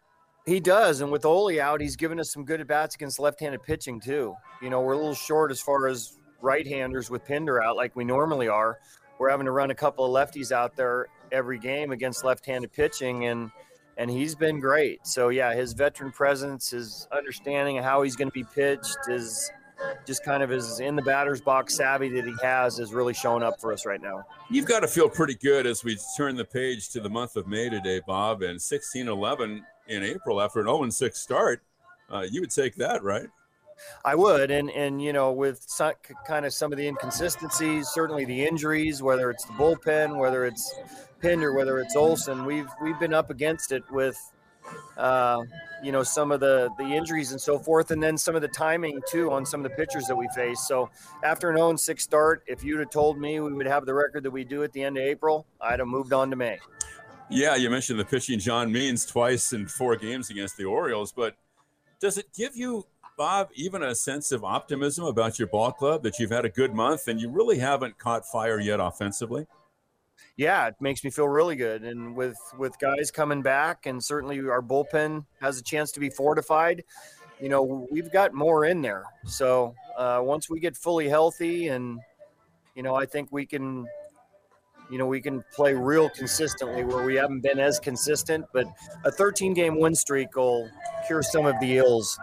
[0.46, 3.62] He does, and with Ole out, he's given us some good at bats against left-handed
[3.62, 4.34] pitching too.
[4.60, 8.04] You know, we're a little short as far as right-handers with Pinder out, like we
[8.04, 8.78] normally are.
[9.18, 13.26] We're having to run a couple of lefties out there every game against left-handed pitching,
[13.26, 13.50] and
[13.96, 15.06] and he's been great.
[15.06, 19.50] So yeah, his veteran presence, his understanding of how he's going to be pitched, is
[20.06, 23.42] just kind of his in the batter's box savvy that he has is really showing
[23.42, 24.24] up for us right now.
[24.50, 27.46] You've got to feel pretty good as we turn the page to the month of
[27.46, 31.62] May today, Bob, and 16 11 in April after an 0 6 start.
[32.10, 33.28] Uh, you would take that, right?
[34.04, 35.94] I would, and and you know, with some,
[36.26, 40.74] kind of some of the inconsistencies, certainly the injuries, whether it's the bullpen, whether it's
[41.20, 44.16] Pinder, whether it's Olson, we've we've been up against it with
[44.96, 45.42] uh,
[45.82, 48.48] you know some of the the injuries and so forth, and then some of the
[48.48, 50.60] timing too on some of the pitchers that we face.
[50.66, 50.90] So
[51.22, 54.22] after an 0 6 start, if you'd have told me we would have the record
[54.24, 56.58] that we do at the end of April, I'd have moved on to May.
[57.30, 61.36] Yeah, you mentioned the pitching John Means twice in four games against the Orioles, but
[62.00, 62.84] does it give you
[63.16, 66.74] Bob, even a sense of optimism about your ball club that you've had a good
[66.74, 69.46] month and you really haven't caught fire yet offensively?
[70.36, 71.84] Yeah, it makes me feel really good.
[71.84, 76.10] And with with guys coming back, and certainly our bullpen has a chance to be
[76.10, 76.82] fortified.
[77.40, 79.04] You know, we've got more in there.
[79.26, 82.00] So uh, once we get fully healthy, and
[82.74, 83.86] you know, I think we can,
[84.90, 88.44] you know, we can play real consistently where we haven't been as consistent.
[88.52, 88.66] But
[89.04, 90.68] a 13 game win streak will
[91.06, 92.18] cure some of the ills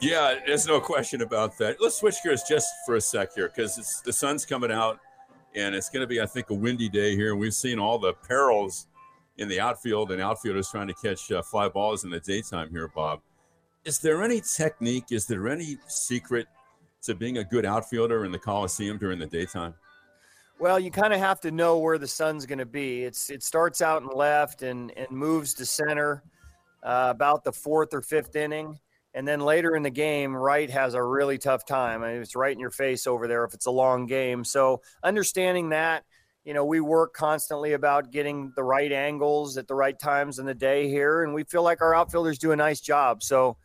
[0.00, 1.76] Yeah, there's no question about that.
[1.80, 4.98] Let's switch gears just for a sec here because the sun's coming out
[5.54, 7.36] and it's going to be, I think, a windy day here.
[7.36, 8.86] We've seen all the perils
[9.38, 12.88] in the outfield and outfielders trying to catch uh, fly balls in the daytime here,
[12.88, 13.20] Bob.
[13.84, 15.06] Is there any technique?
[15.10, 16.46] Is there any secret
[17.02, 19.74] to being a good outfielder in the Coliseum during the daytime?
[20.60, 23.02] Well, you kind of have to know where the sun's going to be.
[23.02, 26.22] It's it starts out in left and and moves to center
[26.84, 28.78] uh, about the fourth or fifth inning,
[29.14, 32.02] and then later in the game, right has a really tough time.
[32.02, 34.44] I mean, it's right in your face over there if it's a long game.
[34.44, 36.04] So understanding that,
[36.44, 40.46] you know, we work constantly about getting the right angles at the right times in
[40.46, 43.22] the day here, and we feel like our outfielders do a nice job.
[43.22, 43.56] So,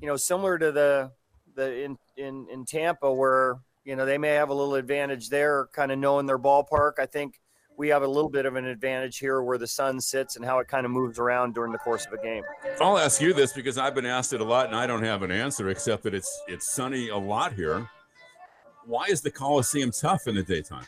[0.00, 1.12] you know, similar to the
[1.54, 5.68] the in in in Tampa where you know they may have a little advantage there,
[5.72, 6.94] kind of knowing their ballpark.
[6.98, 7.40] I think
[7.76, 10.58] we have a little bit of an advantage here where the sun sits and how
[10.58, 12.42] it kind of moves around during the course of a game.
[12.80, 15.22] I'll ask you this because I've been asked it a lot and I don't have
[15.22, 17.88] an answer except that it's it's sunny a lot here.
[18.86, 20.86] Why is the Coliseum tough in the daytime?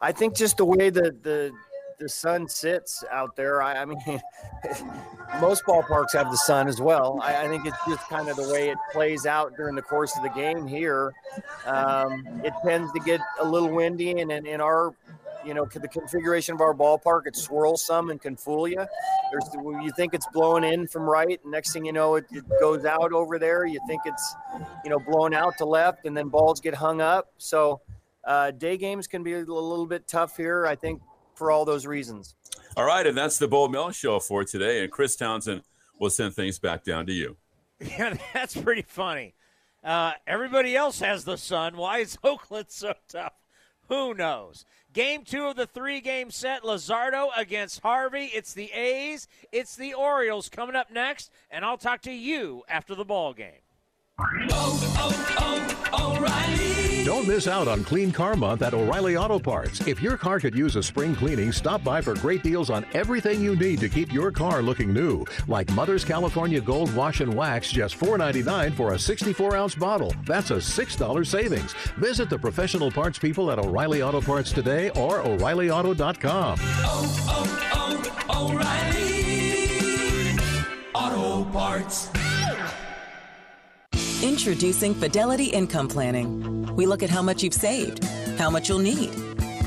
[0.00, 1.52] I think just the way that the
[1.98, 3.62] the sun sits out there.
[3.62, 3.98] I, I mean,
[5.40, 7.20] most ballparks have the sun as well.
[7.22, 10.16] I, I, think it's just kind of the way it plays out during the course
[10.16, 11.12] of the game here.
[11.64, 14.92] Um, it tends to get a little windy, and in, in our
[15.44, 18.84] you know the configuration of our ballpark it swirls some and can fool you
[19.30, 19.44] there's
[19.84, 23.12] you think it's blowing in from right next thing you know it, it, goes out
[23.12, 24.34] over there you think it's
[24.84, 27.80] you know blowing out to left and then balls get hung up so
[28.24, 31.00] uh, day games can be a little bit tough here i think
[31.34, 32.36] for all those reasons.
[32.76, 34.82] All right, and that's the Bo Mel show for today.
[34.82, 35.62] And Chris Townsend
[35.98, 37.36] will send things back down to you.
[37.98, 39.34] Yeah, that's pretty funny.
[39.82, 41.76] Uh, everybody else has the sun.
[41.76, 43.32] Why is Oakland so tough?
[43.92, 44.64] Who knows?
[44.94, 48.30] Game two of the three game set Luzardo against Harvey.
[48.32, 52.94] It's the A's, it's the Orioles coming up next, and I'll talk to you after
[52.94, 53.60] the ball game.
[54.18, 56.71] Oh, oh, oh, O'Reilly.
[57.04, 59.84] Don't miss out on Clean Car Month at O'Reilly Auto Parts.
[59.88, 63.40] If your car could use a spring cleaning, stop by for great deals on everything
[63.42, 65.24] you need to keep your car looking new.
[65.48, 70.14] Like Mother's California Gold Wash and Wax, just $4.99 for a 64 ounce bottle.
[70.24, 71.72] That's a $6 savings.
[71.96, 76.58] Visit the professional parts people at O'Reilly Auto Parts today or O'ReillyAuto.com.
[76.60, 80.38] Oh, oh, oh, O'Reilly
[80.94, 82.10] Auto Parts.
[84.22, 86.61] Introducing Fidelity Income Planning.
[86.74, 88.04] We look at how much you've saved,
[88.38, 89.10] how much you'll need,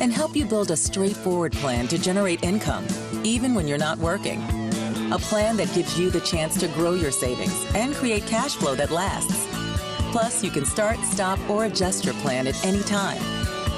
[0.01, 2.86] and help you build a straightforward plan to generate income,
[3.24, 4.41] even when you're not working.
[5.12, 8.74] A plan that gives you the chance to grow your savings and create cash flow
[8.76, 9.47] that lasts.
[10.12, 13.22] Plus, you can start, stop, or adjust your plan at any time.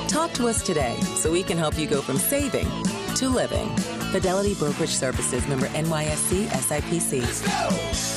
[0.08, 2.68] Talk to us today so we can help you go from saving
[3.16, 3.68] to living.
[4.12, 8.17] Fidelity Brokerage Services member NYSE SIPC.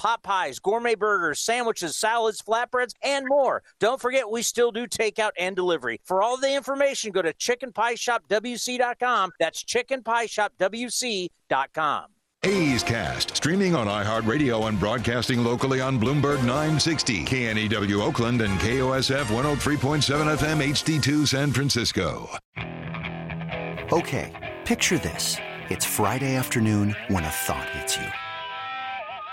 [0.00, 3.62] pot pies, gourmet burgers, sandwiches, salads, flatbreads, and more.
[3.80, 6.00] Don't forget, we still do takeout and delivery.
[6.04, 9.32] For all the information, go to chickenpieshopwc.com.
[9.38, 12.04] That's chickenpieshopwc.com.
[12.42, 19.24] A's Cast, streaming on iHeartRadio and broadcasting locally on Bloomberg 960, KNEW Oakland, and KOSF
[19.24, 22.30] 103.7 FM HD2 San Francisco.
[23.92, 25.36] Okay, picture this.
[25.68, 28.06] It's Friday afternoon when a thought hits you.